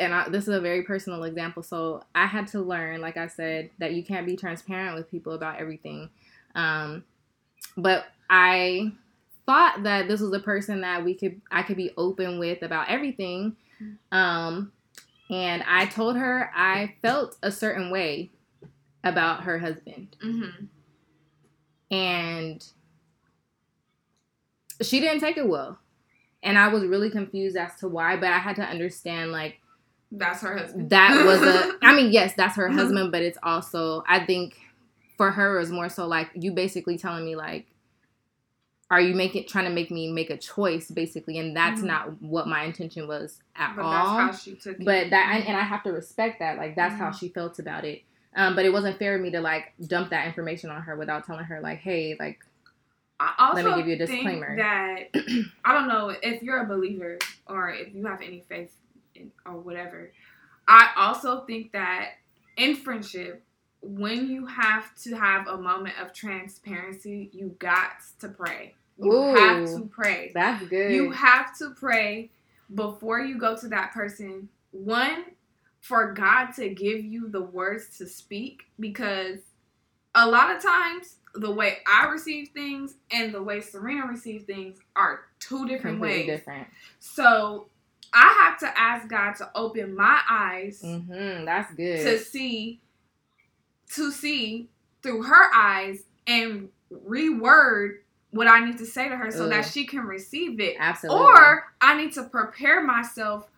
and 0.00 0.14
I, 0.14 0.28
this 0.28 0.48
is 0.48 0.54
a 0.54 0.60
very 0.60 0.82
personal 0.82 1.22
example. 1.24 1.62
So 1.62 2.02
I 2.14 2.26
had 2.26 2.48
to 2.48 2.60
learn, 2.60 3.00
like 3.00 3.16
I 3.16 3.28
said, 3.28 3.70
that 3.78 3.92
you 3.94 4.02
can't 4.02 4.26
be 4.26 4.36
transparent 4.36 4.96
with 4.96 5.10
people 5.10 5.34
about 5.34 5.60
everything. 5.60 6.10
Um, 6.54 7.04
but 7.76 8.06
I 8.28 8.92
thought 9.46 9.82
that 9.84 10.08
this 10.08 10.20
was 10.20 10.32
a 10.32 10.40
person 10.40 10.80
that 10.80 11.04
we 11.04 11.14
could 11.14 11.40
I 11.50 11.62
could 11.62 11.76
be 11.76 11.92
open 11.96 12.38
with 12.38 12.62
about 12.62 12.88
everything. 12.88 13.56
Um, 14.10 14.72
and 15.30 15.62
I 15.66 15.86
told 15.86 16.16
her 16.16 16.50
I 16.54 16.94
felt 17.02 17.36
a 17.42 17.52
certain 17.52 17.90
way 17.90 18.30
about 19.04 19.44
her 19.44 19.58
husband 19.58 20.16
Mhm. 20.22 20.68
and 21.90 22.66
she 24.82 25.00
didn't 25.00 25.20
take 25.20 25.36
it 25.38 25.48
well 25.48 25.78
and 26.42 26.58
i 26.58 26.68
was 26.68 26.84
really 26.84 27.10
confused 27.10 27.56
as 27.56 27.74
to 27.76 27.88
why 27.88 28.16
but 28.16 28.30
i 28.30 28.38
had 28.38 28.56
to 28.56 28.62
understand 28.62 29.32
like 29.32 29.59
that's 30.12 30.42
her 30.42 30.56
husband. 30.58 30.90
that 30.90 31.24
was 31.24 31.40
a 31.42 31.72
i 31.86 31.94
mean 31.94 32.10
yes 32.12 32.34
that's 32.36 32.56
her 32.56 32.68
Mhm. 32.68 32.74
husband 32.74 33.12
but 33.12 33.22
it's 33.22 33.38
also 33.42 34.02
i 34.08 34.24
think 34.24 34.56
for 35.16 35.30
her 35.30 35.56
it 35.56 35.60
was 35.60 35.70
more 35.70 35.88
so 35.88 36.06
like 36.06 36.30
you 36.34 36.52
basically 36.52 36.98
telling 36.98 37.24
me 37.24 37.36
like 37.36 37.66
are 38.90 39.00
you 39.00 39.14
making 39.14 39.46
trying 39.46 39.66
to 39.66 39.70
make 39.70 39.90
me 39.90 40.10
make 40.10 40.30
a 40.30 40.36
choice 40.36 40.90
basically 40.90 41.38
and 41.38 41.56
that's 41.56 41.80
Mhm. 41.80 41.84
not 41.86 42.22
what 42.22 42.48
my 42.48 42.64
intention 42.64 43.06
was 43.06 43.40
at 43.54 43.76
but 43.76 43.84
all 43.84 43.90
that's 43.92 44.08
how 44.08 44.32
she 44.32 44.56
took 44.56 44.80
it. 44.80 44.84
but 44.84 45.10
that 45.10 45.44
and, 45.46 45.56
I 45.56 45.60
have 45.62 45.82
to 45.84 45.92
respect 45.92 46.40
that. 46.40 46.56
Like 46.58 46.74
that's 46.74 46.96
how 46.96 47.10
Mhm. 47.10 47.18
she 47.20 47.28
felt 47.28 47.58
about 47.60 47.84
it. 47.84 48.02
Um, 48.34 48.54
but 48.56 48.64
it 48.64 48.72
wasn't 48.72 48.98
fair 48.98 49.14
of 49.16 49.20
me 49.20 49.30
to 49.32 49.40
like 49.40 49.74
dump 49.86 50.10
that 50.10 50.26
information 50.26 50.70
on 50.70 50.82
her 50.82 50.96
without 50.96 51.24
telling 51.24 51.44
her 51.44 51.60
like, 51.60 51.78
hey, 51.78 52.16
like 52.18 52.44
I 53.20 53.34
also 53.38 53.62
Let 53.62 53.64
me 53.76 53.82
give 53.82 53.86
you 53.86 53.94
a 53.94 54.06
think 54.06 54.22
disclaimer. 54.24 54.56
that 54.56 55.10
I 55.64 55.72
don't 55.72 55.86
know 55.88 56.08
if 56.22 56.42
you're 56.42 56.62
a 56.62 56.66
believer 56.66 57.18
or 57.46 57.70
if 57.70 57.94
you 57.94 58.06
have 58.06 58.22
any 58.22 58.40
faith 58.48 58.74
or 59.46 59.58
whatever. 59.58 60.12
I 60.68 60.90
also 60.96 61.40
think 61.46 61.72
that 61.72 62.12
in 62.56 62.76
friendship, 62.76 63.42
when 63.82 64.28
you 64.28 64.46
have 64.46 64.94
to 65.02 65.16
have 65.16 65.48
a 65.48 65.56
moment 65.56 65.94
of 66.00 66.12
transparency, 66.12 67.30
you 67.32 67.56
got 67.58 67.92
to 68.20 68.28
pray. 68.28 68.74
You 68.98 69.12
Ooh. 69.12 69.34
have 69.34 69.66
to 69.74 69.88
pray. 69.90 70.30
that's 70.34 70.64
good. 70.66 70.92
You 70.92 71.10
have 71.10 71.56
to 71.58 71.70
pray 71.70 72.30
before 72.74 73.20
you 73.20 73.38
go 73.38 73.56
to 73.56 73.68
that 73.68 73.92
person. 73.92 74.48
One, 74.72 75.24
for 75.80 76.12
God 76.12 76.52
to 76.52 76.68
give 76.68 77.02
you 77.04 77.28
the 77.28 77.40
words 77.40 77.96
to 77.98 78.06
speak 78.06 78.64
because 78.78 79.38
a 80.14 80.28
lot 80.28 80.54
of 80.54 80.62
times 80.62 81.16
the 81.34 81.50
way 81.50 81.78
I 81.86 82.06
receive 82.06 82.48
things 82.48 82.96
and 83.10 83.32
the 83.32 83.42
way 83.42 83.60
Serena 83.60 84.06
receives 84.06 84.44
things 84.44 84.78
are 84.96 85.20
two 85.38 85.66
different 85.66 85.98
completely 85.98 86.28
ways. 86.28 86.38
different. 86.38 86.68
So 86.98 87.68
I 88.12 88.34
have 88.44 88.58
to 88.60 88.78
ask 88.80 89.08
God 89.08 89.34
to 89.36 89.50
open 89.54 89.94
my 89.96 90.20
eyes 90.28 90.82
Mm-hmm. 90.84 91.44
That's 91.44 91.72
good. 91.74 92.02
to 92.04 92.18
see 92.18 92.80
to 93.94 94.10
see 94.12 94.68
through 95.02 95.22
her 95.24 95.52
eyes 95.54 96.04
and 96.26 96.68
reword 96.92 97.98
what 98.30 98.46
I 98.46 98.64
need 98.64 98.78
to 98.78 98.86
say 98.86 99.08
to 99.08 99.16
her 99.16 99.30
so 99.32 99.48
that 99.48 99.64
she 99.64 99.84
can 99.86 100.00
receive 100.02 100.60
it. 100.60 100.76
Absolutely. 100.78 101.24
Or 101.24 101.64
I 101.80 101.96
need 101.96 102.12
to 102.12 102.24
prepare 102.24 102.82
myself 102.84 103.48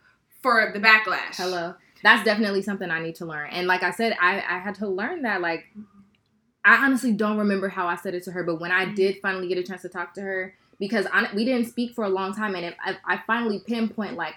for 0.40 0.70
the 0.72 0.80
backlash. 0.80 1.36
hello. 1.36 1.74
That's 2.02 2.24
definitely 2.24 2.62
something 2.62 2.90
I 2.90 3.00
need 3.00 3.14
to 3.16 3.26
learn. 3.26 3.50
And 3.50 3.66
like 3.66 3.82
I 3.82 3.90
said, 3.90 4.16
I 4.20 4.36
I 4.38 4.58
had 4.58 4.74
to 4.76 4.88
learn 4.88 5.22
that. 5.22 5.40
Like 5.40 5.66
I 6.64 6.84
honestly 6.84 7.12
don't 7.12 7.38
remember 7.38 7.68
how 7.68 7.86
I 7.86 7.96
said 7.96 8.14
it 8.14 8.22
to 8.24 8.32
her, 8.32 8.42
but 8.44 8.60
when 8.60 8.72
I 8.72 8.86
Mhm. 8.86 8.94
did 8.96 9.16
finally 9.20 9.48
get 9.48 9.58
a 9.58 9.62
chance 9.62 9.82
to 9.82 9.88
talk 9.88 10.14
to 10.14 10.20
her, 10.22 10.54
because 10.78 11.06
I, 11.12 11.28
we 11.34 11.44
didn't 11.44 11.68
speak 11.68 11.94
for 11.94 12.04
a 12.04 12.08
long 12.08 12.34
time, 12.34 12.54
and 12.54 12.64
if 12.64 12.74
I, 12.84 12.96
I 13.04 13.20
finally 13.26 13.60
pinpoint 13.60 14.16
like 14.16 14.34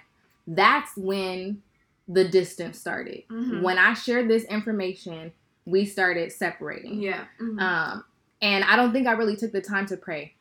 that's 0.48 0.95
when 0.95 1.62
the 2.08 2.24
distance 2.28 2.78
started. 2.80 3.24
Mhm. 3.30 3.62
When 3.63 3.78
I 3.80 3.93
shared 3.95 4.28
this 4.30 4.43
information, 4.45 5.32
we 5.65 5.86
started 5.86 6.32
separating. 6.32 7.02
Yeah. 7.02 7.26
Mhm. 7.41 7.60
Um, 7.60 8.04
and 8.41 8.63
I 8.63 8.76
don't 8.76 8.93
think 8.93 9.08
I 9.08 9.13
really 9.13 9.36
took 9.36 9.52
the 9.52 9.62
time 9.62 9.88
to 9.88 9.98
pray. 9.98 10.36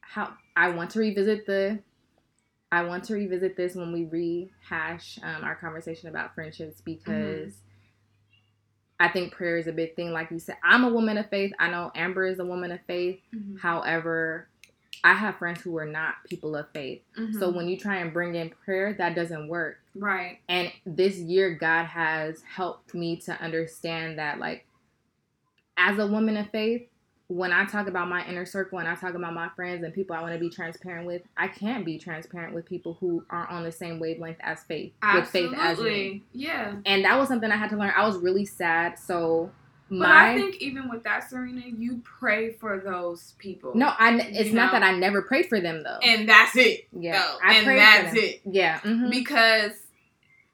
How 0.00 0.32
I 0.56 0.70
want 0.70 0.90
to 0.92 0.98
revisit 1.00 1.44
the, 1.46 1.78
I 2.72 2.84
want 2.84 3.04
to 3.04 3.14
revisit 3.14 3.56
this 3.56 3.74
when 3.74 3.92
we 3.92 4.06
rehash 4.06 5.18
um, 5.22 5.44
our 5.44 5.54
conversation 5.56 6.08
about 6.08 6.34
friendships 6.34 6.80
because 6.80 7.60
I 8.98 9.08
think 9.08 9.32
prayer 9.32 9.56
is 9.56 9.66
a 9.66 9.72
big 9.72 9.96
thing. 9.96 10.12
Like 10.12 10.30
you 10.30 10.38
said, 10.38 10.56
I'm 10.62 10.84
a 10.84 10.90
woman 10.90 11.16
of 11.18 11.28
faith. 11.30 11.52
I 11.58 11.70
know 11.70 11.90
Amber 11.94 12.26
is 12.26 12.38
a 12.38 12.44
woman 12.44 12.70
of 12.70 12.80
faith. 12.86 13.20
Mhm. 13.34 13.58
However, 13.60 14.48
I 15.02 15.14
have 15.14 15.36
friends 15.36 15.60
who 15.62 15.76
are 15.78 15.86
not 15.86 16.14
people 16.28 16.54
of 16.56 16.68
faith. 16.70 17.02
Mhm. 17.16 17.38
So 17.38 17.50
when 17.50 17.68
you 17.68 17.76
try 17.76 17.96
and 17.96 18.12
bring 18.12 18.34
in 18.34 18.50
prayer, 18.50 18.92
that 18.94 19.14
doesn't 19.14 19.48
work. 19.48 19.78
right. 19.94 20.38
And 20.48 20.70
this 20.86 21.18
year, 21.18 21.50
God 21.54 21.84
has 21.86 22.42
helped 22.42 22.94
me 22.94 23.16
to 23.22 23.32
understand 23.42 24.18
that, 24.18 24.38
like, 24.38 24.66
as 25.76 25.98
a 25.98 26.06
woman 26.06 26.36
of 26.36 26.48
faith, 26.50 26.86
when 27.28 27.52
I 27.52 27.64
talk 27.64 27.86
about 27.86 28.08
my 28.08 28.26
inner 28.26 28.44
circle 28.44 28.78
and 28.80 28.88
I 28.88 28.94
talk 28.96 29.14
about 29.14 29.32
my 29.34 29.48
friends 29.50 29.84
and 29.84 29.94
people 29.94 30.16
I 30.16 30.20
want 30.20 30.34
to 30.34 30.40
be 30.40 30.50
transparent 30.50 31.06
with, 31.06 31.22
I 31.36 31.46
can't 31.48 31.84
be 31.84 31.96
transparent 31.98 32.54
with 32.54 32.66
people 32.66 32.94
who 33.00 33.24
aren't 33.30 33.50
on 33.50 33.62
the 33.62 33.70
same 33.72 34.00
wavelength 34.00 34.38
as 34.40 34.64
faith, 34.64 34.92
with 35.14 35.28
faith 35.28 35.46
as 35.46 35.52
me. 35.52 35.58
Absolutely. 35.58 36.24
Yeah. 36.32 36.76
And 36.86 37.04
that 37.04 37.18
was 37.18 37.28
something 37.28 37.50
I 37.50 37.56
had 37.56 37.70
to 37.70 37.76
learn. 37.76 37.92
I 37.96 38.04
was 38.06 38.18
really 38.18 38.44
sad. 38.44 38.98
So, 38.98 39.52
But. 39.90 40.06
I 40.08 40.36
think 40.36 40.56
even 40.62 40.88
with 40.88 41.02
that, 41.02 41.28
Serena, 41.28 41.62
you 41.66 42.00
pray 42.04 42.52
for 42.52 42.78
those 42.78 43.34
people. 43.38 43.74
no, 43.74 43.92
I, 43.98 44.16
it's 44.20 44.52
not 44.52 44.72
know? 44.72 44.78
that 44.80 44.82
I 44.84 44.96
never 44.96 45.22
prayed 45.22 45.48
for 45.48 45.60
them, 45.60 45.82
though. 45.82 45.98
And 46.02 46.28
that's 46.28 46.56
it. 46.56 46.86
yeah. 46.92 47.12
No, 47.12 47.36
I 47.44 47.54
and 47.56 47.64
prayed 47.66 47.78
that's 47.80 48.08
for 48.10 48.14
them. 48.14 48.24
it. 48.24 48.40
Yeah. 48.44 48.78
mhm. 48.80 49.10
Because, 49.10 49.72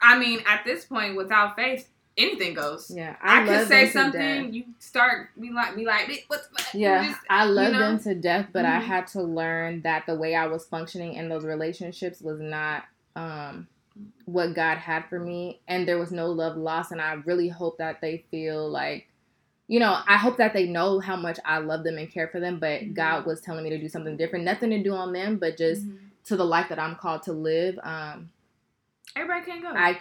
I 0.01 0.19
mean, 0.19 0.41
at 0.49 0.65
this 0.65 0.85
point, 0.87 1.17
without 1.17 1.55
faith, 1.57 1.89
anything 2.17 2.55
goes. 2.55 2.91
yeah. 2.95 3.17
I, 3.21 3.45
love 3.45 3.59
could 3.59 3.69
say 3.69 3.81
them 3.85 3.87
to 3.87 3.93
something, 3.93 4.45
death. 4.47 4.53
you 4.55 4.65
start 4.79 5.29
be 5.39 5.51
like, 5.51 5.77
be 5.77 5.85
like, 5.85 6.25
what's 6.29 6.49
what? 6.51 6.67
Yeah, 6.75 7.07
Just- 7.09 7.21
I 7.29 7.45
love 7.45 7.73
know? 7.75 7.79
them 7.79 7.99
to 8.05 8.15
death, 8.15 8.47
but 8.55 8.65
I 8.65 8.79
Mhm. 8.81 8.85
had 8.85 9.07
to 9.09 9.23
learn 9.23 9.83
that 9.83 10.07
the 10.07 10.15
way 10.15 10.35
I 10.35 10.47
was 10.47 10.65
functioning 10.65 11.13
in 11.13 11.29
those 11.29 11.45
relationships 11.45 12.23
was 12.23 12.41
not 12.41 12.85
um, 13.17 13.67
what 14.27 14.55
God 14.55 14.79
had 14.79 15.05
for 15.11 15.19
me, 15.19 15.61
and 15.69 15.87
there 15.89 15.99
was 15.99 16.11
no 16.13 16.27
love 16.31 16.57
lost. 16.57 16.93
And 16.93 17.01
I 17.03 17.15
really 17.25 17.49
hope 17.49 17.79
that 17.79 18.01
they 18.03 18.25
feel 18.31 18.69
like, 18.69 19.09
you 19.69 19.81
know, 19.81 19.99
I 20.07 20.17
hope 20.17 20.37
that 20.37 20.53
they 20.53 20.67
know 20.67 21.01
how 21.01 21.17
much 21.17 21.39
I 21.45 21.59
love 21.59 21.83
them 21.83 21.99
and 21.99 22.11
care 22.11 22.29
for 22.29 22.39
them. 22.41 22.59
But 22.59 22.83
Mhm. 22.83 22.95
God 22.95 23.27
was 23.27 23.41
telling 23.41 23.65
me 23.65 23.71
to 23.71 23.79
do 23.79 23.89
something 23.89 24.17
different, 24.17 24.45
nothing 24.45 24.71
to 24.71 24.83
do 24.83 24.93
on 24.95 25.13
them, 25.13 25.39
but 25.39 25.57
just 25.57 25.87
Mhm. 25.87 25.99
to 26.25 26.37
the 26.37 26.45
life 26.45 26.69
that 26.69 26.79
I'm 26.79 26.97
called 26.97 27.23
to 27.25 27.33
live. 27.33 27.79
Um, 27.83 28.31
everybody 29.17 29.45
can't 29.45 29.63
go. 29.63 29.69
I 29.69 30.01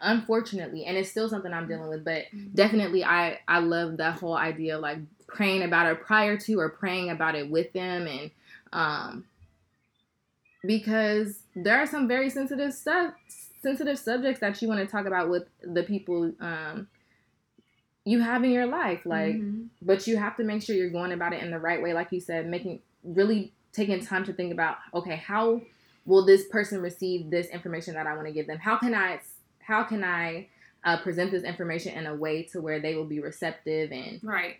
unfortunately, 0.00 0.84
and 0.84 0.96
it's 0.96 1.10
still 1.10 1.28
something 1.28 1.52
I'm 1.52 1.66
dealing 1.66 1.88
with, 1.88 2.04
but 2.04 2.24
Mhm. 2.32 2.54
definitely 2.54 3.04
I 3.04 3.40
I 3.48 3.58
love 3.60 3.96
that 3.98 4.18
whole 4.18 4.36
idea 4.36 4.76
of 4.76 4.82
like 4.82 4.98
praying 5.26 5.62
about 5.62 5.90
it 5.90 6.02
prior 6.02 6.36
to 6.36 6.60
or 6.60 6.68
praying 6.68 7.10
about 7.10 7.34
it 7.34 7.50
with 7.50 7.72
them 7.72 8.06
and 8.06 8.30
um 8.72 9.24
because 10.64 11.42
there 11.56 11.76
are 11.78 11.86
some 11.86 12.06
very 12.06 12.30
sensitive 12.30 12.72
stuff 12.72 13.14
sensitive 13.62 13.98
subjects 13.98 14.40
that 14.40 14.60
you 14.60 14.68
want 14.68 14.80
to 14.80 14.86
talk 14.86 15.06
about 15.06 15.30
with 15.30 15.44
the 15.62 15.82
people 15.82 16.32
um 16.40 16.86
you 18.04 18.20
have 18.20 18.42
in 18.44 18.50
your 18.50 18.66
life 18.66 19.04
like 19.06 19.36
Mhm. 19.36 19.68
but 19.80 20.06
you 20.06 20.16
have 20.16 20.36
to 20.36 20.44
make 20.44 20.62
sure 20.62 20.74
you're 20.74 20.90
going 20.90 21.12
about 21.12 21.32
it 21.32 21.42
in 21.42 21.50
the 21.50 21.58
right 21.58 21.80
way 21.82 21.92
like 21.94 22.10
you 22.12 22.20
said 22.20 22.46
making 22.48 22.80
really 23.04 23.52
taking 23.72 24.00
time 24.04 24.24
to 24.24 24.32
think 24.32 24.52
about 24.52 24.76
okay 24.92 25.16
how 25.16 25.60
will 26.04 26.24
this 26.24 26.46
person 26.48 26.80
receive 26.80 27.30
this 27.30 27.46
information 27.48 27.94
that 27.94 28.06
i 28.06 28.14
want 28.14 28.26
to 28.26 28.32
give 28.32 28.46
them 28.46 28.58
how 28.58 28.76
can 28.76 28.94
i 28.94 29.20
how 29.60 29.82
can 29.84 30.02
i 30.04 30.46
uh, 30.84 30.96
present 30.98 31.30
this 31.30 31.44
information 31.44 31.94
in 31.96 32.06
a 32.06 32.14
way 32.14 32.42
to 32.42 32.60
where 32.60 32.80
they 32.80 32.96
will 32.96 33.04
be 33.04 33.20
receptive 33.20 33.92
and 33.92 34.18
right. 34.24 34.56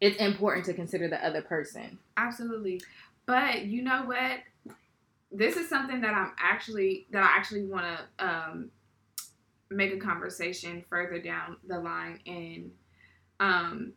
it's 0.00 0.16
important 0.16 0.64
to 0.64 0.72
consider 0.72 1.06
the 1.06 1.22
other 1.24 1.42
person 1.42 1.98
Absolutely. 2.16 2.80
But 3.26 3.64
you 3.66 3.82
know 3.82 4.04
what? 4.06 4.40
This 5.30 5.56
is 5.56 5.68
something 5.68 6.00
that 6.00 6.12
I'm 6.14 6.32
actually 6.38 7.06
that 7.12 7.22
I 7.22 7.36
actually 7.36 7.64
want 7.64 7.84
to 7.86 8.26
um, 8.26 8.70
make 9.70 9.92
a 9.92 9.98
conversation 9.98 10.84
further 10.88 11.20
down 11.20 11.56
the 11.66 11.78
line 11.78 12.18
in 12.24 12.70
um, 13.38 13.92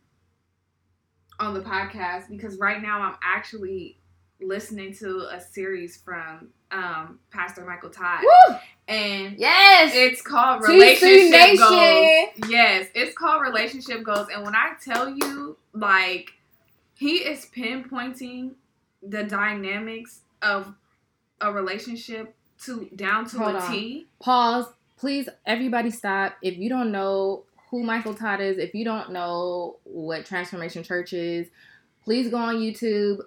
on 1.40 1.54
the 1.54 1.60
podcast 1.60 2.28
because 2.28 2.58
right 2.58 2.80
now 2.80 3.00
I'm 3.00 3.16
actually 3.22 3.98
listening 4.40 4.94
to 4.94 5.28
a 5.32 5.40
series 5.40 5.96
from 5.96 6.48
um, 6.70 7.18
Pastor 7.30 7.64
Michael 7.64 7.90
Todd 7.90 8.20
Woo! 8.22 8.56
and 8.88 9.36
yes 9.38 9.92
it's 9.94 10.22
called 10.22 10.62
relationship 10.66 11.58
goals. 11.58 12.28
Yes, 12.48 12.88
it's 12.94 13.16
called 13.16 13.42
relationship 13.42 14.02
goals. 14.02 14.28
And 14.32 14.44
when 14.44 14.54
I 14.54 14.72
tell 14.82 15.08
you, 15.08 15.56
like, 15.72 16.32
he 16.94 17.16
is 17.18 17.46
pinpointing 17.46 18.52
the 19.02 19.22
dynamics 19.22 20.20
of 20.42 20.74
a 21.40 21.52
relationship 21.52 22.34
to 22.64 22.88
down 22.94 23.26
to 23.28 23.38
Hold 23.38 23.56
a 23.56 23.60
on. 23.60 23.72
T. 23.72 24.06
pause 24.20 24.66
please 24.96 25.28
everybody 25.46 25.90
stop 25.90 26.34
if 26.42 26.56
you 26.56 26.68
don't 26.68 26.92
know 26.92 27.44
who 27.70 27.82
michael 27.82 28.14
todd 28.14 28.40
is 28.40 28.58
if 28.58 28.74
you 28.74 28.84
don't 28.84 29.10
know 29.12 29.76
what 29.84 30.24
transformation 30.24 30.82
church 30.82 31.12
is 31.12 31.48
please 32.04 32.30
go 32.30 32.36
on 32.36 32.56
youtube 32.56 33.18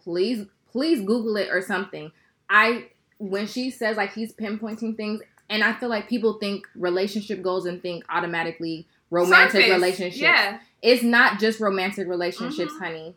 please 0.00 0.46
please 0.70 1.00
google 1.00 1.36
it 1.36 1.48
or 1.50 1.60
something 1.60 2.10
i 2.48 2.86
when 3.18 3.46
she 3.46 3.70
says 3.70 3.96
like 3.96 4.12
he's 4.12 4.32
pinpointing 4.32 4.96
things 4.96 5.20
and 5.50 5.64
i 5.64 5.72
feel 5.72 5.88
like 5.88 6.08
people 6.08 6.34
think 6.34 6.66
relationship 6.76 7.42
goals 7.42 7.66
and 7.66 7.82
think 7.82 8.04
automatically 8.08 8.86
romantic 9.10 9.62
Surface. 9.62 9.70
relationships 9.70 10.20
Yeah. 10.20 10.60
it's 10.82 11.02
not 11.02 11.40
just 11.40 11.58
romantic 11.60 12.06
relationships 12.08 12.72
Mhm. 12.74 12.78
honey 12.78 13.14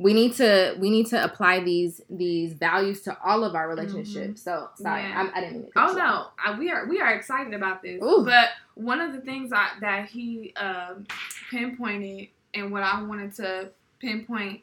we 0.00 0.14
need 0.14 0.32
to 0.34 0.76
we 0.78 0.90
need 0.90 1.06
to 1.08 1.22
apply 1.22 1.58
these 1.60 2.00
these 2.08 2.52
values 2.52 3.02
to 3.02 3.16
all 3.24 3.42
of 3.44 3.54
our 3.56 3.68
relationships 3.68 4.42
so 4.42 4.70
sorry 4.76 5.02
Mm-hmm. 5.02 5.10
Yeah. 5.12 5.20
I'm, 5.20 5.30
i 5.34 5.40
didn't 5.40 5.56
mean 5.62 5.70
Oh 5.74 5.92
no, 5.92 6.26
I, 6.44 6.58
we 6.58 6.70
are 6.70 6.86
we 6.86 7.00
are 7.00 7.12
excited 7.12 7.52
about 7.52 7.82
this. 7.82 8.02
Ooh. 8.02 8.24
But 8.24 8.50
one 8.74 9.00
of 9.00 9.12
the 9.12 9.20
things 9.20 9.52
I, 9.52 9.70
that 9.80 10.08
he 10.08 10.54
um, 10.56 11.06
pinpointed 11.50 12.28
and 12.54 12.70
what 12.70 12.82
I 12.84 13.02
wanted 13.02 13.34
to 13.36 13.70
pinpoint 13.98 14.60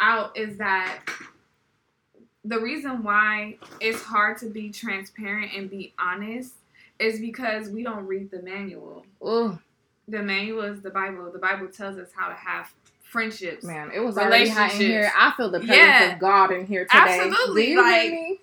out 0.00 0.36
is 0.36 0.58
that 0.58 1.00
the 2.44 2.58
reason 2.58 3.02
why 3.02 3.56
it's 3.80 4.02
hard 4.02 4.38
to 4.38 4.46
be 4.46 4.70
transparent 4.70 5.52
and 5.56 5.70
be 5.70 5.92
honest 5.98 6.54
is 6.98 7.20
because 7.20 7.68
we 7.68 7.82
don't 7.82 8.06
read 8.06 8.30
the 8.30 8.42
manual. 8.42 9.04
Ooh, 9.24 9.58
The 10.08 10.22
manual 10.22 10.62
is 10.62 10.80
the 10.80 10.90
Bible. 10.90 11.30
The 11.30 11.38
Bible 11.38 11.68
tells 11.68 11.98
us 11.98 12.08
how 12.14 12.28
to 12.28 12.34
have 12.34 12.72
friendships. 13.10 13.64
man, 13.64 13.90
it 13.94 14.00
was 14.00 14.16
already 14.16 14.48
hot 14.48 14.72
in 14.74 14.80
here. 14.80 15.10
I 15.16 15.32
feel 15.36 15.50
the 15.50 15.58
presence 15.58 15.76
Yeah. 15.78 16.12
of 16.14 16.18
God 16.20 16.52
in 16.52 16.66
here 16.66 16.84
today. 16.84 16.98
Absolutely, 16.98 17.66
Do 17.66 17.70
you 17.72 17.82
like- 17.82 18.02
hear 18.02 18.12
me? 18.12 18.40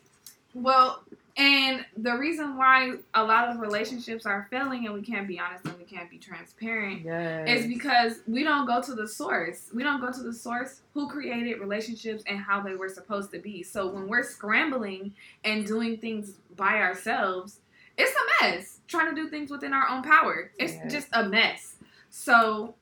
Well, 0.53 1.03
and 1.37 1.85
the 1.95 2.17
reason 2.17 2.57
why 2.57 2.93
a 3.13 3.23
lot 3.23 3.49
of 3.49 3.59
relationships 3.59 4.25
are 4.25 4.47
failing 4.49 4.85
and 4.87 4.93
we 4.95 5.03
can't 5.03 5.27
be 5.27 5.39
honest 5.39 5.65
and 5.65 5.77
we 5.77 5.83
can't 5.85 6.09
be 6.09 6.17
transparent 6.17 7.01
Yes. 7.03 7.47
is 7.61 7.67
because 7.67 8.21
we 8.27 8.43
don't 8.43 8.65
go 8.65 8.81
to 8.81 8.93
the 8.95 9.07
source. 9.07 9.69
We 9.73 9.83
don't 9.83 10.01
go 10.01 10.11
to 10.11 10.23
the 10.23 10.33
source 10.33 10.81
who 10.95 11.07
created 11.07 11.59
relationships 11.59 12.23
and 12.25 12.39
how 12.39 12.59
they 12.61 12.75
were 12.75 12.89
supposed 12.89 13.31
to 13.31 13.39
be. 13.39 13.61
So 13.61 13.87
when 13.87 14.07
we're 14.07 14.23
scrambling 14.23 15.13
and 15.43 15.65
doing 15.65 15.97
things 15.97 16.33
by 16.55 16.81
ourselves, 16.81 17.59
it's 17.97 18.11
a 18.11 18.43
mess. 18.45 18.79
Trying 18.87 19.13
to 19.13 19.21
do 19.21 19.29
things 19.29 19.51
within 19.51 19.73
our 19.73 19.87
own 19.89 20.01
power. 20.01 20.49
It's 20.57 20.73
Yeah. 20.73 20.87
just 20.87 21.07
a 21.13 21.29
mess. 21.29 21.75
So 22.09 22.73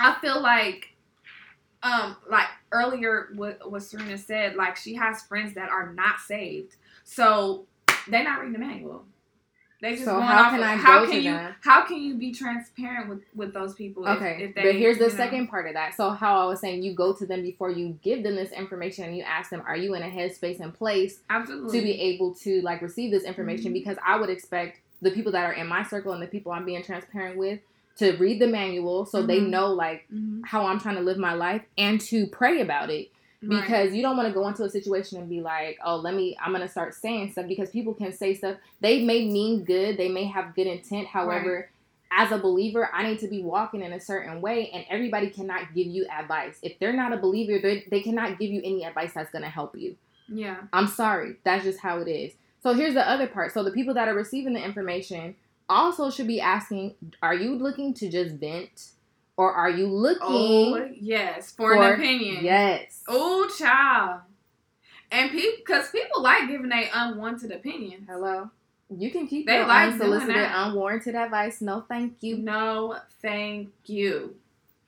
I 0.00 0.16
feel 0.20 0.40
like 0.42 0.88
um 1.82 2.16
like 2.28 2.46
earlier 2.72 3.28
what 3.34 3.70
what 3.70 3.82
Serena 3.82 4.18
said, 4.18 4.54
like 4.56 4.76
she 4.76 4.94
has 4.94 5.22
friends 5.22 5.54
that 5.54 5.70
are 5.70 5.92
not 5.92 6.20
saved. 6.20 6.76
So 7.04 7.66
they're 8.08 8.24
not 8.24 8.40
reading 8.40 8.52
the 8.54 8.58
manual. 8.58 9.04
They 9.82 9.92
just 9.92 10.04
So 10.04 10.12
going 10.12 10.26
how 10.26 10.42
off 10.44 10.50
can 10.50 10.60
of- 10.60 10.66
I 10.66 10.76
how 10.76 11.00
go 11.00 11.06
can 11.06 11.14
to 11.14 11.20
you 11.22 11.30
them? 11.32 11.54
how 11.62 11.86
can 11.86 11.96
you 12.02 12.14
be 12.16 12.32
transparent 12.34 13.08
with 13.08 13.20
with 13.34 13.54
those 13.54 13.74
people 13.74 14.06
Okay, 14.06 14.38
if, 14.42 14.54
they 14.54 14.62
but 14.62 14.74
here's 14.74 14.98
the 14.98 15.08
know- 15.08 15.14
second 15.14 15.48
part 15.48 15.66
of 15.68 15.72
that. 15.72 15.94
So 15.94 16.10
how 16.10 16.38
I 16.42 16.44
was 16.44 16.60
saying, 16.60 16.82
you 16.82 16.94
go 16.94 17.14
to 17.14 17.24
them 17.24 17.40
before 17.42 17.70
you 17.70 17.98
give 18.02 18.22
them 18.22 18.36
this 18.36 18.52
information, 18.52 19.04
and 19.06 19.16
you 19.16 19.22
ask 19.22 19.48
them, 19.48 19.62
"Are 19.66 19.76
you 19.76 19.94
in 19.94 20.02
a 20.02 20.06
headspace 20.08 20.60
and 20.60 20.74
place 20.74 21.20
absolutely 21.30 21.78
to 21.78 21.84
be 21.84 21.92
able 21.98 22.34
to 22.36 22.60
like 22.60 22.82
receive 22.82 23.10
this 23.10 23.24
information?" 23.24 23.70
Mhm. 23.70 23.74
Because 23.74 23.96
I 24.06 24.16
would 24.20 24.28
expect 24.28 24.80
the 25.00 25.10
people 25.12 25.32
that 25.32 25.46
are 25.46 25.52
in 25.54 25.66
my 25.66 25.82
circle 25.82 26.12
and 26.12 26.22
the 26.22 26.26
people 26.26 26.52
I'm 26.52 26.66
being 26.66 26.82
transparent 26.82 27.38
with 27.38 27.60
to 28.00 28.12
read 28.18 28.40
the 28.40 28.46
manual 28.46 29.06
so 29.06 29.22
they 29.22 29.40
Mhm. 29.40 29.48
know 29.50 29.68
like 29.72 30.06
Mhm. 30.12 30.42
how 30.44 30.66
I'm 30.66 30.78
trying 30.80 30.96
to 30.96 31.02
live 31.02 31.16
my 31.18 31.34
life 31.34 31.62
and 31.78 32.00
to 32.02 32.26
pray 32.26 32.60
about 32.60 32.90
it. 32.90 33.10
Right. 33.42 33.62
because 33.62 33.94
you 33.94 34.02
don't 34.02 34.18
want 34.18 34.28
to 34.28 34.34
go 34.34 34.46
into 34.48 34.64
a 34.64 34.68
situation 34.68 35.18
and 35.18 35.26
be 35.26 35.40
like, 35.40 35.78
oh, 35.82 35.96
let 35.96 36.14
me, 36.14 36.36
I'm 36.42 36.50
going 36.52 36.60
to 36.60 36.68
start 36.68 36.92
saying 36.94 37.32
stuff 37.32 37.46
because 37.48 37.70
people 37.70 37.94
can 37.94 38.12
say 38.12 38.34
stuff. 38.34 38.58
They 38.82 39.02
may 39.02 39.24
mean 39.24 39.64
good, 39.64 39.96
they 39.96 40.10
may 40.10 40.24
have 40.24 40.54
good 40.54 40.66
intent. 40.66 41.06
However, 41.08 41.70
as 42.12 42.32
a 42.32 42.36
believer, 42.38 42.90
I 42.92 43.02
need 43.08 43.18
to 43.20 43.28
be 43.28 43.42
walking 43.42 43.80
in 43.80 43.94
a 43.94 44.00
certain 44.00 44.42
way, 44.42 44.68
and 44.74 44.84
everybody 44.90 45.30
cannot 45.30 45.72
give 45.74 45.86
you 45.86 46.04
advice. 46.14 46.58
If 46.62 46.78
they're 46.78 46.92
not 46.92 47.14
a 47.14 47.16
believer, 47.16 47.58
they, 47.62 47.86
they 47.90 48.02
cannot 48.02 48.38
give 48.38 48.50
you 48.50 48.60
any 48.62 48.84
advice 48.84 49.14
that's 49.14 49.30
going 49.30 49.44
to 49.44 49.48
help 49.48 49.74
you. 49.74 49.96
yeah 50.28 50.58
I'm 50.74 50.86
sorry. 50.86 51.36
That's 51.42 51.64
just 51.64 51.80
how 51.80 51.98
it 52.00 52.08
is. 52.08 52.34
So 52.62 52.74
here's 52.74 52.92
the 52.92 53.08
other 53.08 53.26
part. 53.26 53.52
So 53.52 53.64
the 53.64 53.70
people 53.70 53.94
that 53.94 54.06
are 54.06 54.14
receiving 54.14 54.52
the 54.52 54.62
information 54.62 55.34
also 55.70 56.10
should 56.10 56.26
be 56.26 56.40
asking, 56.40 56.94
are 57.22 57.34
you 57.34 57.54
looking 57.54 57.94
to 57.94 58.10
just 58.10 58.34
vent? 58.36 58.90
Or 59.36 59.52
are 59.54 59.70
you 59.70 59.86
looking? 59.86 60.20
oh 60.22 60.88
yes 61.00 61.52
for, 61.52 61.74
for- 61.74 61.82
an 61.82 61.94
opinion 61.94 62.44
Yes. 62.44 63.02
oh 63.08 63.48
child 63.58 64.20
and 65.10 65.30
people 65.30 65.56
because 65.64 65.88
people 65.90 66.22
like 66.22 66.48
giving 66.48 66.68
their 66.68 66.88
unwanted 66.94 67.50
opinion. 67.52 68.06
Hello. 68.08 68.50
You 68.94 69.10
can 69.10 69.26
keep 69.28 69.46
They 69.46 69.54
your 69.56 69.66
like 69.66 69.92
unsolicited, 69.92 70.36
unwarranted 70.36 71.14
advice. 71.14 71.60
No, 71.60 71.84
thank 71.88 72.16
you. 72.22 72.38
no 72.38 72.96
thank 73.22 73.70
you 73.86 74.34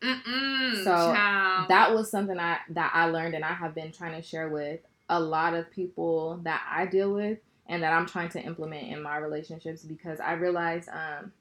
Mm-mm, 0.02 0.82
So, 0.84 0.90
child. 0.90 1.68
That 1.68 1.94
was 1.94 2.10
something 2.10 2.38
I 2.38 2.58
that 2.70 2.90
I 2.92 3.06
learned, 3.06 3.34
and 3.34 3.44
I 3.44 3.52
have 3.54 3.74
been 3.74 3.92
trying 3.92 4.20
to 4.20 4.22
share 4.26 4.48
with 4.48 4.80
a 5.08 5.20
lot 5.20 5.54
of 5.54 5.70
people 5.70 6.40
that 6.42 6.60
I 6.68 6.86
deal 6.86 7.12
with, 7.14 7.38
and 7.72 7.82
that 7.82 7.94
I'm 7.94 8.04
trying 8.04 8.28
to 8.28 8.40
implement 8.40 8.88
in 8.88 9.02
my 9.02 9.16
relationships 9.16 9.82
because 9.82 10.20
I 10.20 10.34
realized 10.34 10.90
um, 10.90 11.32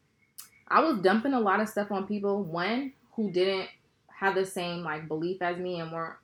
I 0.70 0.80
was 0.80 1.02
dumping 1.02 1.34
a 1.34 1.40
lot 1.40 1.60
of 1.60 1.68
stuff 1.68 1.92
on 1.92 2.08
people. 2.08 2.42
One 2.42 2.94
who 3.18 3.30
didn't 3.32 3.68
have 4.08 4.34
the 4.36 4.46
same 4.46 4.82
like 4.82 5.10
belief 5.10 5.42
as 5.42 5.58
me 5.58 5.82
and 5.82 5.92
weren't 5.92 6.16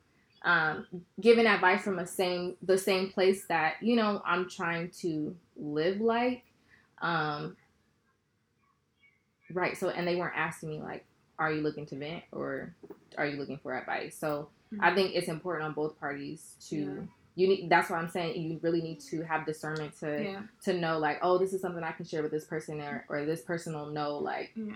um, 0.44 0.88
giving 1.20 1.46
advice 1.46 1.82
from 1.82 2.00
a 2.00 2.08
same 2.08 2.56
the 2.62 2.78
same 2.78 3.10
place 3.10 3.48
that 3.50 3.76
you 3.82 3.98
know 3.98 4.22
I'm 4.26 4.50
trying 4.50 4.92
to 5.02 5.36
live 5.58 6.00
like. 6.00 6.46
Um, 7.02 7.58
right. 9.52 9.76
So 9.76 9.90
and 9.90 10.08
they 10.08 10.16
weren't 10.16 10.38
asking 10.38 10.70
me 10.70 10.82
like, 10.82 11.04
are 11.38 11.52
you 11.52 11.60
looking 11.60 11.86
to 11.88 11.98
vent 11.98 12.24
or 12.32 12.74
are 13.18 13.28
you 13.28 13.36
looking 13.36 13.58
for 13.58 13.78
advice? 13.78 14.16
So 14.18 14.48
I 14.80 14.96
think 14.96 15.16
it's 15.16 15.28
important 15.28 15.66
on 15.66 15.74
both 15.74 16.00
parties 16.00 16.56
to 16.70 16.78
Yeah. 16.78 17.02
You 17.38 17.48
need. 17.48 17.70
That's 17.70 17.90
what 17.90 18.00
I'm 18.00 18.10
saying. 18.10 18.42
You 18.42 18.60
really 18.62 18.82
need 18.82 19.00
to 19.12 19.22
have 19.22 19.46
discernment 19.46 19.98
to 20.00 20.24
yeah 20.24 20.42
to 20.66 20.74
know 20.74 20.98
like, 20.98 21.20
oh, 21.22 21.38
this 21.38 21.54
is 21.54 21.62
something 21.62 21.84
I 21.84 21.92
can 21.94 22.06
share 22.06 22.22
with 22.24 22.32
this 22.32 22.46
person, 22.46 22.82
or 22.82 23.06
or 23.08 23.26
this 23.26 23.42
person 23.42 23.74
will 23.74 23.92
know 23.92 24.18
like, 24.18 24.52
yeah 24.56 24.76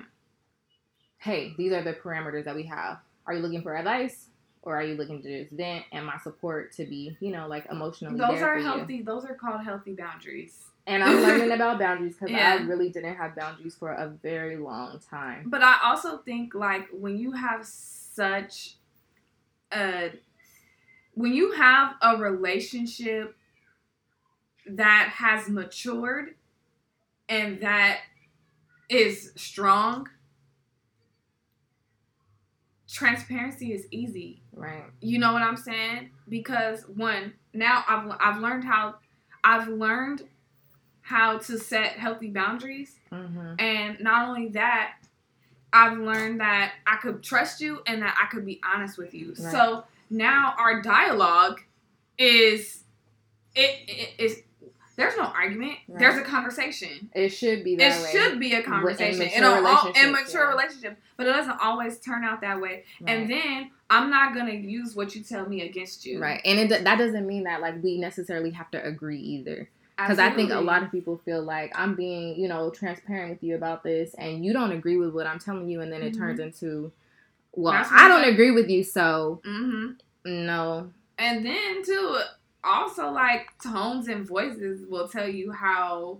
hey, 1.21 1.54
these 1.58 1.71
are 1.71 1.84
the 1.84 1.93
parameters 1.93 2.45
that 2.45 2.56
we 2.56 2.63
have. 2.63 2.97
Are 3.28 3.34
you 3.34 3.41
looking 3.41 3.62
for 3.62 3.76
advice? 3.76 4.28
Or 4.63 4.76
are 4.76 4.84
you 4.84 4.95
looking 4.95 5.21
to 5.24 5.41
just 5.43 5.52
vent 5.52 5.86
and 5.91 6.06
my 6.06 6.17
support 6.17 6.71
to 6.74 6.86
be, 6.86 7.15
you 7.19 7.32
know, 7.32 7.47
like 7.47 7.65
emotionally 7.71 8.17
those 8.19 8.41
are 8.41 8.54
for 8.54 8.60
you? 8.60 8.65
healthy 8.65 9.02
those 9.02 9.26
are 9.26 9.34
called 9.34 9.63
healthy 9.63 9.93
boundaries 9.93 10.60
And 10.86 11.04
I'm 11.04 11.21
learning 11.21 11.52
about 11.52 11.80
boundaries 11.80 12.15
because 12.15 12.32
Yeah. 12.32 12.60
I 12.60 12.63
really 12.65 12.89
didn't 12.89 13.15
have 13.15 13.36
boundaries 13.36 13.76
for 13.76 13.91
a 13.91 14.10
very 14.21 14.58
long 14.58 15.00
time. 15.10 15.45
But 15.50 15.62
I 15.63 15.78
also 15.84 16.17
think 16.19 16.54
like 16.54 16.88
when 16.91 17.17
you 17.17 17.32
have 17.32 17.65
such 17.65 18.76
a 19.71 20.12
when 21.13 21.34
you 21.34 21.52
have 21.54 21.95
a 22.02 22.17
relationship 22.17 23.36
that 24.67 25.10
has 25.15 25.50
matured 25.50 26.36
and 27.28 27.62
that 27.62 28.00
is 28.89 29.32
strong 29.36 30.08
transparency 32.91 33.71
is 33.71 33.88
easy. 33.91 34.41
Right. 34.54 34.84
You 35.00 35.17
know 35.19 35.34
what 35.34 35.41
I'm 35.41 35.58
saying? 35.58 36.10
Because 36.28 36.84
one, 36.88 37.34
now 37.54 37.84
I've 37.88 38.12
I've 38.19 38.41
learned 38.41 38.65
how 38.65 38.95
I've 39.43 39.67
learned 39.67 40.24
how 41.02 41.38
to 41.39 41.58
set 41.58 41.93
healthy 41.93 42.30
boundaries, 42.30 42.97
Mm-hmm. 43.12 43.56
and 43.60 44.00
not 44.00 44.30
only 44.30 44.50
that, 44.50 44.93
I've 45.74 45.97
learned 45.97 46.39
that 46.39 46.74
I 46.88 46.95
could 46.97 47.21
trust 47.24 47.60
you 47.60 47.82
and 47.88 48.02
that 48.02 48.17
I 48.21 48.28
could 48.34 48.45
be 48.45 48.62
honest 48.63 48.97
with 48.97 49.13
you. 49.13 49.34
Right. 49.39 49.52
So 49.52 49.84
now 50.12 50.54
our 50.60 50.82
dialogue 50.82 51.60
is 52.17 52.84
it, 53.56 53.80
it 53.88 54.10
is 54.19 54.41
there's 54.97 55.15
no 55.17 55.24
argument. 55.24 55.78
Right. 55.88 56.00
There's 56.00 56.17
a 56.17 56.21
conversation. 56.21 57.10
It 57.15 57.30
should 57.30 57.63
be 57.63 57.76
that 57.78 57.97
It 57.97 58.04
way. 58.04 58.12
should 58.12 58.39
be 58.39 58.54
a 58.54 58.62
conversation 58.62 59.21
in 59.24 59.43
a 59.43 59.47
all, 59.47 59.91
in 59.93 60.12
mature 60.12 60.43
yeah. 60.43 60.50
relationship, 60.50 61.00
but 61.17 61.26
it 61.26 61.32
doesn't 61.32 61.58
always 61.62 62.00
turn 62.00 62.24
out 62.24 62.41
that 62.41 62.62
way. 62.62 62.84
And 63.08 63.28
then 63.30 63.71
I'm 63.89 64.10
not 64.12 64.36
gonna 64.36 64.54
use 64.54 64.95
what 64.95 65.15
you 65.15 65.24
tell 65.24 65.47
me 65.47 65.62
against 65.62 66.06
you. 66.06 66.19
Right, 66.21 66.41
and 66.45 66.60
it, 66.71 66.84
that 66.84 66.97
doesn't 66.97 67.26
mean 67.26 67.43
that 67.45 67.62
like 67.62 67.82
we 67.82 67.97
necessarily 67.97 68.52
have 68.52 68.69
to 68.71 68.86
agree 68.86 69.19
either. 69.19 69.69
Because 69.97 70.19
I 70.19 70.32
think 70.32 70.52
a 70.52 70.60
lot 70.60 70.82
of 70.84 70.91
people 70.91 71.21
feel 71.24 71.43
like 71.43 71.71
I'm 71.76 71.95
being, 71.95 72.39
you 72.39 72.47
know, 72.47 72.71
transparent 72.71 73.30
with 73.32 73.43
you 73.43 73.56
about 73.56 73.84
this, 73.84 74.13
and 74.15 74.43
you 74.43 74.52
don't 74.52 74.71
agree 74.71 74.97
with 74.97 75.13
what 75.13 75.28
I'm 75.28 75.38
telling 75.39 75.69
you, 75.69 75.82
and 75.82 75.91
then 75.91 76.02
it 76.02 76.13
Mhm. 76.13 76.17
turns 76.17 76.39
into, 76.39 76.91
well, 77.54 77.74
I 77.74 78.08
don't 78.08 78.22
saying. 78.22 78.34
agree 78.34 78.52
with 78.52 78.70
you, 78.70 78.84
so 78.84 79.42
Mhm. 79.46 79.98
no. 80.26 80.92
And 81.18 81.46
then 81.46 81.84
too, 81.84 82.20
also 82.64 83.12
like 83.12 83.48
tones 83.64 84.08
and 84.08 84.28
voices 84.28 84.86
will 84.88 85.08
tell 85.08 85.28
you 85.28 85.52
how 85.52 86.20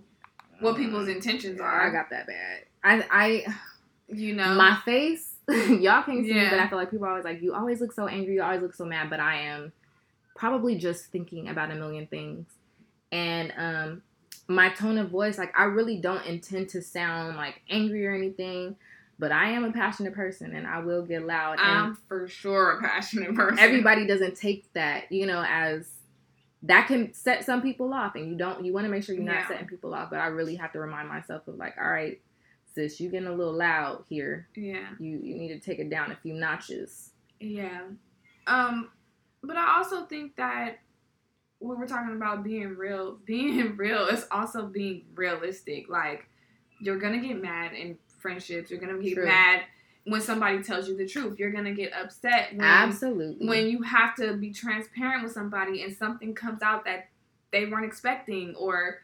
what 0.60 0.76
people's 0.76 1.08
intentions 1.08 1.60
I 1.60 1.64
are. 1.64 1.88
I 1.88 1.90
got 1.92 2.10
that 2.10 2.26
bad. 2.26 2.64
I, 2.84 3.04
I, 3.10 3.54
you 4.08 4.34
know, 4.34 4.54
my 4.54 4.76
face, 4.84 5.34
y'all 5.48 6.02
can't 6.02 6.24
see, 6.24 6.32
me, 6.32 6.40
Yeah. 6.40 6.50
but 6.50 6.58
I 6.60 6.68
feel 6.68 6.78
like 6.78 6.90
people 6.90 7.06
are 7.06 7.10
always 7.10 7.24
like, 7.24 7.42
you 7.42 7.54
always 7.54 7.80
look 7.80 7.92
so 7.92 8.06
angry, 8.06 8.34
you 8.34 8.42
always 8.42 8.60
look 8.62 8.74
so 8.74 8.84
mad, 8.84 9.10
but 9.10 9.18
I 9.20 9.36
am 9.42 9.72
probably 10.36 10.76
just 10.76 11.06
thinking 11.06 11.48
about 11.48 11.70
a 11.70 11.74
million 11.74 12.06
things, 12.06 12.46
and 13.10 13.52
um, 13.56 14.02
my 14.48 14.68
tone 14.70 14.98
of 14.98 15.10
voice, 15.10 15.38
like 15.38 15.52
I 15.58 15.64
really 15.64 15.98
don't 15.98 16.24
intend 16.26 16.68
to 16.70 16.82
sound 16.82 17.36
like 17.36 17.60
angry 17.70 18.06
or 18.06 18.14
anything, 18.14 18.76
but 19.18 19.32
I 19.32 19.50
am 19.50 19.64
a 19.64 19.72
passionate 19.72 20.14
person, 20.14 20.54
and 20.54 20.66
I 20.66 20.80
will 20.80 21.04
get 21.04 21.24
loud. 21.26 21.58
And 21.60 21.78
I'm 21.78 21.94
for 22.08 22.26
sure 22.28 22.72
a 22.78 22.80
passionate 22.82 23.34
person. 23.34 23.58
everybody 23.58 24.06
doesn't 24.06 24.36
take 24.36 24.72
that, 24.72 25.10
you 25.12 25.26
know, 25.26 25.44
as 25.48 25.88
that 26.64 26.86
can 26.86 27.12
set 27.12 27.44
some 27.44 27.60
people 27.62 27.92
off, 27.92 28.14
and 28.14 28.28
you 28.30 28.36
don't. 28.36 28.64
You 28.64 28.72
want 28.72 28.84
to 28.86 28.90
make 28.90 29.02
sure 29.04 29.14
you're 29.14 29.24
not 29.24 29.34
Yeah. 29.42 29.48
setting 29.48 29.66
people 29.66 29.94
off, 29.94 30.10
but 30.10 30.18
I 30.20 30.26
really 30.26 30.54
have 30.56 30.72
to 30.72 30.80
remind 30.80 31.08
myself 31.08 31.46
of 31.48 31.56
like, 31.56 31.74
all 31.80 31.88
right, 31.88 32.20
sis, 32.74 33.00
you're 33.00 33.10
getting 33.10 33.28
a 33.28 33.34
little 33.34 33.52
loud 33.52 34.04
here. 34.08 34.48
Yeah, 34.54 34.86
You 34.98 35.18
you 35.22 35.34
need 35.36 35.48
to 35.48 35.58
take 35.60 35.78
it 35.78 35.90
down 35.90 36.10
a 36.12 36.16
few 36.16 36.34
notches. 36.34 37.10
yeah. 37.40 37.82
Um, 38.46 38.90
but 39.42 39.56
I 39.56 39.76
also 39.76 40.04
think 40.06 40.36
that 40.36 40.78
when 41.58 41.78
we're 41.78 41.86
talking 41.86 42.14
about 42.16 42.42
being 42.44 42.76
real, 42.76 43.18
being 43.24 43.76
real 43.76 44.06
is 44.06 44.26
also 44.30 44.66
being 44.66 45.04
realistic. 45.14 45.88
Like 45.88 46.28
you're 46.80 46.98
gonna 46.98 47.20
get 47.20 47.40
mad 47.42 47.72
in 47.72 47.98
friendships. 48.22 48.70
You're 48.70 48.80
gonna 48.80 48.98
get 49.02 49.14
True. 49.14 49.26
mad 49.26 49.62
when 50.04 50.20
somebody 50.20 50.62
tells 50.62 50.88
you 50.88 50.96
the 50.96 51.06
truth. 51.06 51.38
You're 51.38 51.52
gonna 51.52 51.74
get 51.74 51.92
upset 51.92 52.52
when 52.52 52.64
Absolutely. 52.64 53.46
when 53.46 53.68
you 53.68 53.82
have 53.82 54.14
to 54.16 54.34
be 54.34 54.52
transparent 54.52 55.24
with 55.24 55.32
somebody 55.32 55.82
and 55.82 55.94
something 55.94 56.34
comes 56.34 56.62
out 56.62 56.84
that 56.84 57.08
they 57.50 57.66
weren't 57.66 57.84
expecting 57.84 58.54
or 58.54 59.00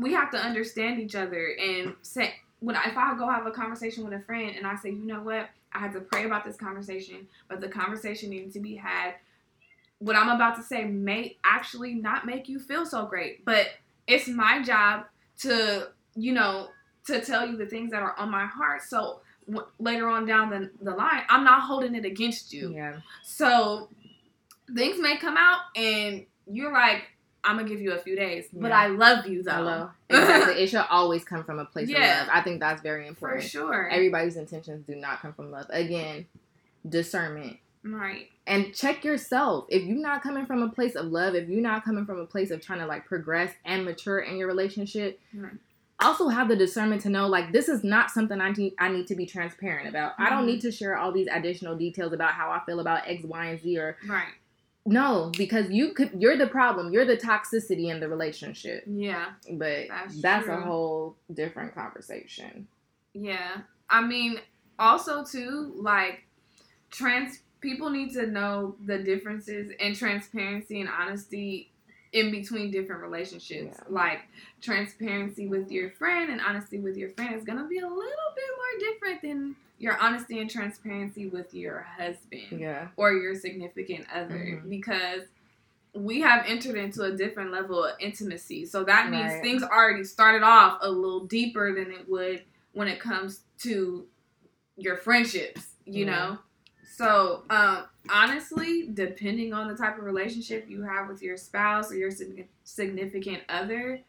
we 0.00 0.12
have 0.12 0.30
to 0.30 0.38
understand 0.38 1.00
each 1.00 1.14
other 1.14 1.54
and 1.60 1.94
say 2.02 2.34
when 2.60 2.76
I, 2.76 2.84
if 2.86 2.96
I 2.96 3.14
go 3.16 3.28
have 3.28 3.46
a 3.46 3.50
conversation 3.50 4.04
with 4.04 4.14
a 4.14 4.20
friend 4.20 4.54
and 4.56 4.66
I 4.66 4.76
say, 4.76 4.90
you 4.90 5.04
know 5.04 5.20
what, 5.20 5.50
I 5.72 5.78
had 5.78 5.92
to 5.92 6.00
pray 6.00 6.24
about 6.24 6.44
this 6.44 6.56
conversation, 6.56 7.26
but 7.48 7.60
the 7.60 7.68
conversation 7.68 8.30
needed 8.30 8.52
to 8.54 8.60
be 8.60 8.76
had. 8.76 9.14
What 9.98 10.16
I'm 10.16 10.30
about 10.30 10.56
to 10.56 10.62
say 10.62 10.84
may 10.84 11.36
actually 11.44 11.94
not 11.94 12.26
make 12.26 12.48
you 12.48 12.58
feel 12.58 12.86
so 12.86 13.06
great, 13.06 13.44
but 13.44 13.66
it's 14.06 14.28
my 14.28 14.62
job 14.62 15.04
to, 15.40 15.88
you 16.14 16.32
know, 16.32 16.68
to 17.06 17.20
tell 17.20 17.46
you 17.46 17.56
the 17.56 17.66
things 17.66 17.90
that 17.90 18.02
are 18.02 18.14
on 18.18 18.30
my 18.30 18.46
heart. 18.46 18.82
So 18.82 19.20
w- 19.48 19.66
later 19.78 20.08
on 20.08 20.26
down 20.26 20.50
the, 20.50 20.70
the 20.82 20.92
line, 20.92 21.22
I'm 21.28 21.44
not 21.44 21.62
holding 21.62 21.94
it 21.94 22.04
against 22.04 22.52
you. 22.52 22.72
yeah. 22.74 22.96
So 23.22 23.88
things 24.74 24.98
may 25.00 25.16
come 25.18 25.36
out 25.36 25.60
and 25.76 26.24
you're 26.50 26.72
like, 26.72 27.02
I'm 27.46 27.56
gonna 27.56 27.68
give 27.68 27.80
you 27.82 27.92
a 27.92 27.98
few 27.98 28.16
days, 28.16 28.46
but 28.54 28.72
I 28.72 28.86
love 28.86 29.26
you 29.26 29.42
though. 29.42 29.52
Hello. 29.52 29.90
Exactly. 30.08 30.54
it 30.62 30.68
should 30.68 30.86
always 30.88 31.24
come 31.24 31.44
from 31.44 31.58
a 31.58 31.66
place 31.66 31.90
Yeah. 31.90 32.22
of 32.22 32.26
love. 32.28 32.36
I 32.36 32.40
think 32.42 32.60
that's 32.60 32.80
very 32.80 33.06
important. 33.06 33.42
For 33.42 33.48
sure. 33.50 33.88
Everybody's 33.90 34.36
intentions 34.36 34.86
do 34.86 34.94
not 34.94 35.20
come 35.20 35.34
from 35.34 35.50
love. 35.50 35.66
Again, 35.68 36.24
discernment. 36.88 37.58
right. 37.82 38.28
And 38.46 38.74
check 38.74 39.04
yourself. 39.04 39.66
If 39.70 39.84
you're 39.84 39.96
not 39.98 40.22
coming 40.22 40.44
from 40.46 40.62
a 40.62 40.68
place 40.68 40.94
of 40.96 41.06
love, 41.06 41.34
if 41.34 41.48
you're 41.48 41.60
not 41.62 41.84
coming 41.84 42.04
from 42.06 42.18
a 42.18 42.26
place 42.26 42.50
of 42.50 42.60
trying 42.62 42.78
to 42.80 42.86
like 42.86 43.06
progress 43.06 43.52
and 43.64 43.84
mature 43.86 44.20
in 44.20 44.36
your 44.38 44.46
relationship, 44.48 45.18
Right. 45.34 45.52
Also 46.00 46.28
have 46.28 46.48
the 46.48 46.56
discernment 46.56 47.02
to 47.02 47.08
know 47.08 47.28
like 47.28 47.52
this 47.52 47.68
is 47.68 47.84
not 47.84 48.10
something 48.10 48.40
I 48.40 48.50
need 48.52 48.74
I 48.78 48.88
need 48.88 49.06
to 49.08 49.14
be 49.14 49.26
transparent 49.26 49.88
about. 49.88 50.12
I 50.18 50.30
don't 50.30 50.46
need 50.46 50.58
mm-hmm. 50.58 50.68
to 50.68 50.72
share 50.72 50.96
all 50.96 51.12
these 51.12 51.28
additional 51.30 51.76
details 51.76 52.12
about 52.12 52.32
how 52.32 52.50
I 52.50 52.60
feel 52.66 52.80
about 52.80 53.02
X, 53.06 53.24
Y, 53.24 53.46
and 53.46 53.60
Z 53.60 53.78
or 53.78 53.96
Right. 54.06 54.32
no, 54.86 55.30
because 55.36 55.70
you 55.70 55.94
could 55.94 56.10
you're 56.18 56.36
the 56.36 56.46
problem. 56.46 56.92
You're 56.92 57.04
the 57.04 57.16
toxicity 57.16 57.90
in 57.90 58.00
the 58.00 58.08
relationship. 58.08 58.84
Yeah. 58.86 59.26
But 59.52 59.88
That's 59.88 60.20
that's, 60.20 60.48
a 60.48 60.60
whole 60.60 61.16
different 61.32 61.74
conversation. 61.74 62.66
Yeah. 63.12 63.58
I 63.88 64.00
mean, 64.00 64.40
also 64.78 65.24
too, 65.24 65.72
like 65.76 66.24
trans 66.90 67.40
people 67.60 67.88
need 67.88 68.12
to 68.12 68.26
know 68.26 68.76
the 68.84 68.98
differences 68.98 69.70
in 69.78 69.94
transparency 69.94 70.80
and 70.80 70.88
honesty 70.88 71.70
in 72.14 72.30
between 72.30 72.70
different 72.70 73.02
relationships. 73.02 73.76
Yeah. 73.76 73.84
Like 73.88 74.20
transparency 74.62 75.46
with 75.48 75.70
your 75.70 75.90
friend 75.90 76.30
and 76.30 76.40
honesty 76.40 76.78
with 76.78 76.96
your 76.96 77.10
friend 77.10 77.34
is 77.34 77.44
gonna 77.44 77.66
be 77.66 77.78
a 77.80 77.86
little 77.86 78.00
bit 78.00 78.44
more 78.56 78.92
different 78.92 79.20
than 79.22 79.56
your 79.78 79.98
honesty 79.98 80.38
and 80.38 80.48
transparency 80.48 81.26
with 81.26 81.52
your 81.52 81.80
husband 81.98 82.60
Yeah. 82.60 82.88
or 82.96 83.12
your 83.12 83.34
significant 83.34 84.06
other 84.14 84.38
Mhm. 84.38 84.70
because 84.70 85.22
we 85.92 86.20
have 86.20 86.44
entered 86.46 86.76
into 86.76 87.02
a 87.02 87.12
different 87.16 87.50
level 87.50 87.84
of 87.84 87.96
intimacy. 87.98 88.64
So 88.66 88.84
that 88.84 89.10
means 89.10 89.32
Right. 89.32 89.42
things 89.42 89.62
already 89.64 90.04
started 90.04 90.42
off 90.42 90.78
a 90.82 90.90
little 90.90 91.26
deeper 91.26 91.74
than 91.74 91.90
it 91.92 92.08
would 92.08 92.44
when 92.72 92.86
it 92.88 93.00
comes 93.00 93.42
to 93.58 94.06
your 94.76 94.96
friendships, 94.96 95.66
you 95.84 96.04
Yeah. 96.04 96.10
know? 96.12 96.38
So, 96.96 97.44
um, 97.50 97.86
honestly, 98.10 98.88
depending 98.92 99.52
on 99.52 99.68
the 99.68 99.76
type 99.76 99.98
of 99.98 100.04
relationship 100.04 100.66
you 100.68 100.82
have 100.82 101.08
with 101.08 101.22
your 101.22 101.36
spouse 101.36 101.90
or 101.90 101.96
your 101.96 102.10
significant 102.64 103.42
other, 103.48 104.00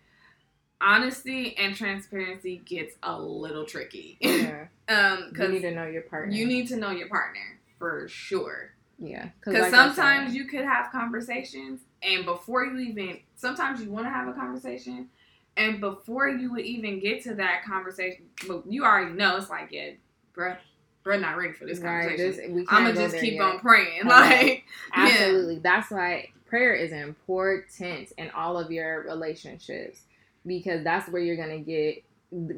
honesty 0.82 1.56
and 1.58 1.76
transparency 1.76 2.58
gets 2.66 2.96
a 3.04 3.20
little 3.20 3.66
tricky. 3.66 4.18
Yeah. 4.20 4.68
um, 4.90 5.32
cause 5.36 5.48
you 5.48 5.54
need 5.54 5.62
to 5.62 5.72
know 5.72 5.86
your 5.86 6.02
partner. 6.04 6.34
you 6.34 6.46
need 6.46 6.68
to 6.68 6.78
know 6.78 6.92
your 6.92 7.08
partner 7.08 7.60
for 7.78 8.08
sure. 8.08 8.72
Yeah. 9.00 9.30
Because 9.40 9.62
like 9.62 9.72
sometimes 9.72 10.36
you 10.36 10.46
could 10.46 10.64
have 10.64 10.92
conversations, 10.92 11.82
and 12.02 12.26
before 12.26 12.66
you 12.66 12.78
even, 12.80 13.20
sometimes 13.36 13.82
you 13.82 13.90
want 13.90 14.06
to 14.06 14.10
have 14.10 14.28
a 14.28 14.34
conversation, 14.34 15.10
and 15.58 15.80
before 15.80 16.30
you 16.30 16.52
would 16.52 16.66
even 16.66 17.00
get 17.00 17.24
to 17.24 17.36
that 17.36 17.64
conversation, 17.66 18.26
you 18.68 18.84
already 18.84 19.12
know 19.14 19.38
it's 19.38 19.50
like, 19.50 19.72
yeah, 19.72 19.92
bruh, 20.36 20.58
bruh, 21.06 21.22
not 21.22 21.38
ready 21.38 21.54
for 21.54 21.66
this 21.66 21.80
Right, 21.80 22.18
conversation. 22.18 22.32
this- 22.46 22.56
we 22.56 22.62
I'm 22.62 22.66
can't 22.66 22.70
gonna 22.70 22.94
go 22.94 23.02
just 23.04 23.18
keep 23.22 23.34
yet. 23.36 23.42
on 23.44 23.60
praying, 23.60 24.02
Okay. 24.02 24.10
like, 24.10 24.64
yeah. 24.98 25.06
Absolutely. 25.06 25.60
That's 25.60 25.92
why 25.92 26.30
prayer 26.46 26.74
is 26.74 26.92
important 26.92 28.12
in 28.18 28.30
all 28.32 28.58
of 28.58 28.72
your 28.72 29.04
relationships 29.04 30.02
because 30.46 30.84
that's 30.84 31.10
where 31.10 31.22
you're 31.22 31.36
gonna 31.38 31.60
get 31.60 32.04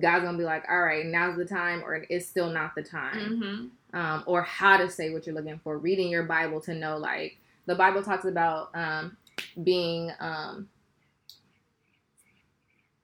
God's 0.01 0.23
gonna 0.25 0.37
be 0.37 0.43
like, 0.43 0.63
all 0.69 0.81
right, 0.81 1.05
now's 1.05 1.37
the 1.37 1.45
time, 1.45 1.83
or 1.83 2.05
it's 2.09 2.25
still 2.27 2.49
not 2.49 2.73
the 2.75 2.81
time, 2.83 3.37
hmm 3.91 3.97
um, 3.97 4.23
or 4.25 4.41
how 4.41 4.77
to 4.77 4.89
say 4.89 5.11
what 5.11 5.25
you're 5.25 5.35
looking 5.35 5.59
for. 5.63 5.77
Reading 5.77 6.09
your 6.09 6.23
Bible 6.23 6.59
to 6.61 6.73
know, 6.73 6.97
like 6.97 7.37
the 7.67 7.75
Bible 7.75 8.01
talks 8.03 8.25
about 8.25 8.69
um, 8.75 9.17
being 9.63 10.11
um, 10.19 10.67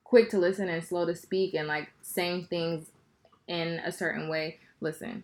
quick 0.04 0.30
to 0.30 0.38
listen 0.38 0.68
and 0.68 0.82
slow 0.84 1.06
to 1.06 1.14
speak, 1.14 1.54
and 1.54 1.68
like 1.68 1.90
saying 2.02 2.46
things 2.50 2.90
in 3.46 3.80
a 3.84 3.92
certain 3.92 4.28
way. 4.28 4.58
Listen, 4.80 5.22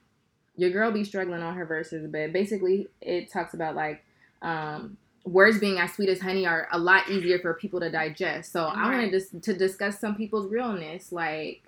your 0.60 0.70
girl 0.70 0.90
be 0.92 1.04
struggling 1.04 1.42
on 1.42 1.54
her 1.54 1.64
verses, 1.64 2.06
but 2.10 2.32
basically 2.32 2.86
it 3.00 3.30
talks 3.32 3.54
about 3.54 3.74
like 3.74 4.04
um, 4.42 4.96
words 5.24 5.58
being 5.58 5.78
as 5.78 5.92
sweet 5.94 6.08
as 6.08 6.20
honey 6.20 6.46
are 6.46 6.68
a 6.72 6.78
lot 6.78 7.08
easier 7.08 7.38
for 7.38 7.54
people 7.54 7.80
to 7.80 7.90
digest. 7.90 8.52
So 8.52 8.64
I 8.64 8.90
wanted 8.90 9.10
to, 9.12 9.40
to 9.40 9.54
discuss 9.56 9.98
some 9.98 10.14
people's 10.16 10.50
realness. 10.50 11.12
Like 11.12 11.62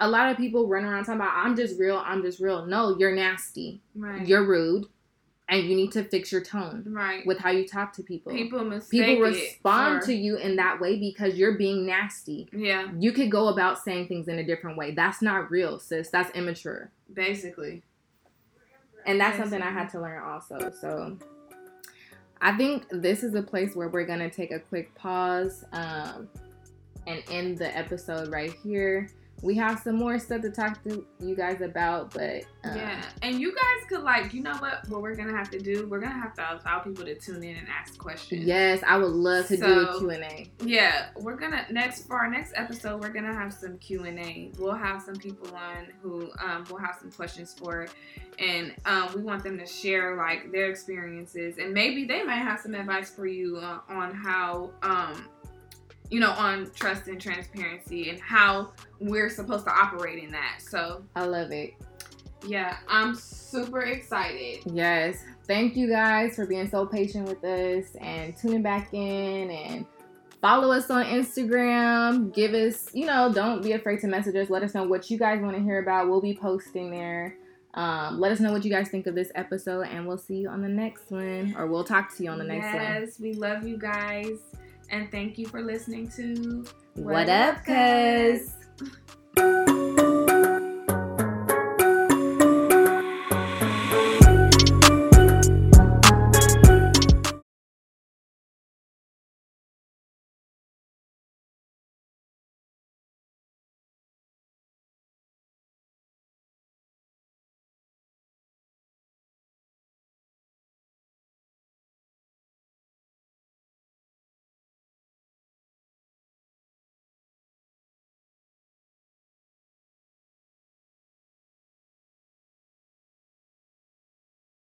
a 0.00 0.08
lot 0.08 0.30
of 0.30 0.36
people 0.36 0.66
run 0.66 0.84
around 0.84 1.04
talking 1.04 1.20
about 1.20 1.32
I'm 1.34 1.54
just 1.56 1.78
real, 1.78 2.02
I'm 2.04 2.22
just 2.22 2.40
real. 2.40 2.66
No, 2.66 2.96
you're 2.98 3.14
nasty, 3.14 3.80
Right. 3.94 4.26
you're 4.26 4.44
rude, 4.46 4.86
and 5.48 5.64
you 5.68 5.74
need 5.76 5.92
to 5.92 6.04
fix 6.04 6.30
your 6.32 6.42
tone 6.42 6.84
right. 6.88 7.24
with 7.26 7.38
how 7.38 7.50
you 7.50 7.66
talk 7.66 7.92
to 7.94 8.02
people. 8.02 8.32
people 8.32 8.64
mistake 8.64 8.90
People 9.06 9.22
respond 9.22 10.00
for- 10.00 10.06
to 10.06 10.14
you 10.14 10.36
in 10.36 10.56
that 10.56 10.80
way 10.80 10.98
because 10.98 11.34
you're 11.36 11.56
being 11.56 11.86
nasty. 11.86 12.48
Yeah, 12.52 12.88
You 12.98 13.12
could 13.12 13.30
go 13.30 13.48
about 13.48 13.78
saying 13.78 14.08
things 14.08 14.28
in 14.28 14.38
a 14.38 14.44
different 14.44 14.76
way. 14.76 14.90
That's 14.92 15.22
not 15.22 15.50
real, 15.50 15.78
sis. 15.78 16.10
That's 16.10 16.30
immature. 16.36 16.90
basically. 17.12 17.82
And 19.08 19.18
that's 19.18 19.38
something 19.38 19.62
I 19.62 19.70
had 19.70 19.88
to 19.90 20.00
learn 20.00 20.22
also. 20.22 20.70
So 20.70 21.16
I 22.42 22.54
think 22.56 22.84
this 22.90 23.22
is 23.22 23.34
a 23.34 23.42
place 23.42 23.74
where 23.74 23.88
we're 23.88 24.04
gonna 24.04 24.28
take 24.28 24.52
a 24.52 24.60
quick 24.60 24.94
pause 24.94 25.64
um, 25.72 26.28
and 27.06 27.22
end 27.30 27.56
the 27.56 27.74
episode 27.76 28.28
right 28.28 28.52
here 28.62 29.08
we 29.42 29.54
have 29.54 29.78
some 29.80 29.96
more 29.96 30.18
stuff 30.18 30.42
to 30.42 30.50
talk 30.50 30.82
to 30.84 31.06
you 31.20 31.36
guys 31.36 31.60
about, 31.60 32.12
but 32.12 32.42
um, 32.64 32.76
yeah, 32.76 33.02
and 33.22 33.40
you 33.40 33.54
guys 33.54 33.88
could 33.88 34.02
like, 34.02 34.34
you 34.34 34.42
know 34.42 34.56
what? 34.56 34.88
What 34.88 35.00
we're 35.00 35.14
gonna 35.14 35.36
have 35.36 35.50
to 35.50 35.60
do? 35.60 35.86
We're 35.86 36.00
gonna 36.00 36.20
have 36.20 36.34
to 36.34 36.42
allow 36.42 36.80
people 36.80 37.04
to 37.04 37.14
tune 37.14 37.44
in 37.44 37.56
and 37.56 37.68
ask 37.68 37.96
questions. 37.98 38.44
Yes, 38.44 38.82
I 38.86 38.96
would 38.96 39.12
love 39.12 39.46
to 39.48 39.56
so, 39.56 39.66
do 39.66 39.88
a 39.88 39.98
Q 39.98 40.10
and 40.10 40.24
A. 40.24 40.50
Yeah, 40.64 41.10
we're 41.16 41.36
gonna 41.36 41.66
next 41.70 42.06
for 42.06 42.16
our 42.16 42.28
next 42.28 42.52
episode. 42.56 43.00
We're 43.00 43.12
gonna 43.12 43.34
have 43.34 43.52
some 43.52 43.78
Q 43.78 44.04
and 44.04 44.18
A. 44.18 44.50
We'll 44.58 44.74
have 44.74 45.02
some 45.02 45.16
people 45.16 45.48
on 45.54 45.86
who 46.02 46.30
um, 46.44 46.64
we'll 46.68 46.80
have 46.80 46.96
some 47.00 47.12
questions 47.12 47.54
for, 47.56 47.86
and 48.38 48.74
um, 48.86 49.10
we 49.14 49.22
want 49.22 49.44
them 49.44 49.56
to 49.58 49.66
share 49.66 50.16
like 50.16 50.50
their 50.50 50.68
experiences, 50.68 51.58
and 51.58 51.72
maybe 51.72 52.04
they 52.04 52.24
might 52.24 52.36
have 52.36 52.58
some 52.60 52.74
advice 52.74 53.10
for 53.10 53.26
you 53.26 53.58
uh, 53.58 53.78
on 53.88 54.12
how 54.14 54.70
um 54.82 55.28
you 56.10 56.20
know, 56.20 56.30
on 56.30 56.70
trust 56.74 57.08
and 57.08 57.20
transparency 57.20 58.10
and 58.10 58.20
how 58.20 58.72
we're 59.00 59.30
supposed 59.30 59.64
to 59.64 59.72
operate 59.72 60.22
in 60.22 60.30
that. 60.32 60.60
So 60.60 61.04
I 61.14 61.24
love 61.24 61.52
it. 61.52 61.74
Yeah, 62.46 62.78
I'm 62.88 63.14
super 63.14 63.80
excited. 63.80 64.60
Yes. 64.66 65.24
Thank 65.46 65.76
you 65.76 65.88
guys 65.88 66.36
for 66.36 66.46
being 66.46 66.68
so 66.68 66.86
patient 66.86 67.26
with 67.26 67.42
us 67.42 67.94
and 68.00 68.36
tuning 68.36 68.62
back 68.62 68.92
in 68.92 69.50
and 69.50 69.86
follow 70.40 70.70
us 70.72 70.90
on 70.90 71.04
Instagram. 71.06 72.32
Give 72.34 72.54
us, 72.54 72.86
you 72.94 73.06
know, 73.06 73.32
don't 73.32 73.62
be 73.62 73.72
afraid 73.72 74.00
to 74.00 74.06
message 74.06 74.36
us. 74.36 74.50
Let 74.50 74.62
us 74.62 74.74
know 74.74 74.84
what 74.84 75.10
you 75.10 75.18
guys 75.18 75.40
want 75.42 75.56
to 75.56 75.62
hear 75.62 75.82
about. 75.82 76.08
We'll 76.08 76.20
be 76.20 76.36
posting 76.36 76.90
there. 76.90 77.36
Um, 77.74 78.18
let 78.18 78.32
us 78.32 78.40
know 78.40 78.52
what 78.52 78.64
you 78.64 78.70
guys 78.70 78.88
think 78.88 79.06
of 79.06 79.14
this 79.14 79.30
episode, 79.34 79.82
and 79.82 80.06
we'll 80.06 80.18
see 80.18 80.36
you 80.36 80.48
on 80.48 80.62
the 80.62 80.68
next 80.68 81.10
one, 81.10 81.54
or 81.56 81.66
we'll 81.66 81.84
talk 81.84 82.16
to 82.16 82.24
you 82.24 82.30
on 82.30 82.38
the 82.38 82.44
next 82.44 82.66
one. 82.66 82.74
Yes, 82.74 83.20
we 83.20 83.34
love 83.34 83.66
you 83.66 83.76
guys. 83.76 84.38
And 84.90 85.10
thank 85.10 85.38
you 85.38 85.46
for 85.46 85.62
listening 85.62 86.08
to 86.16 86.64
What, 86.94 87.14
what 87.14 87.28
Up, 87.28 87.64
Cuz. 87.64 89.67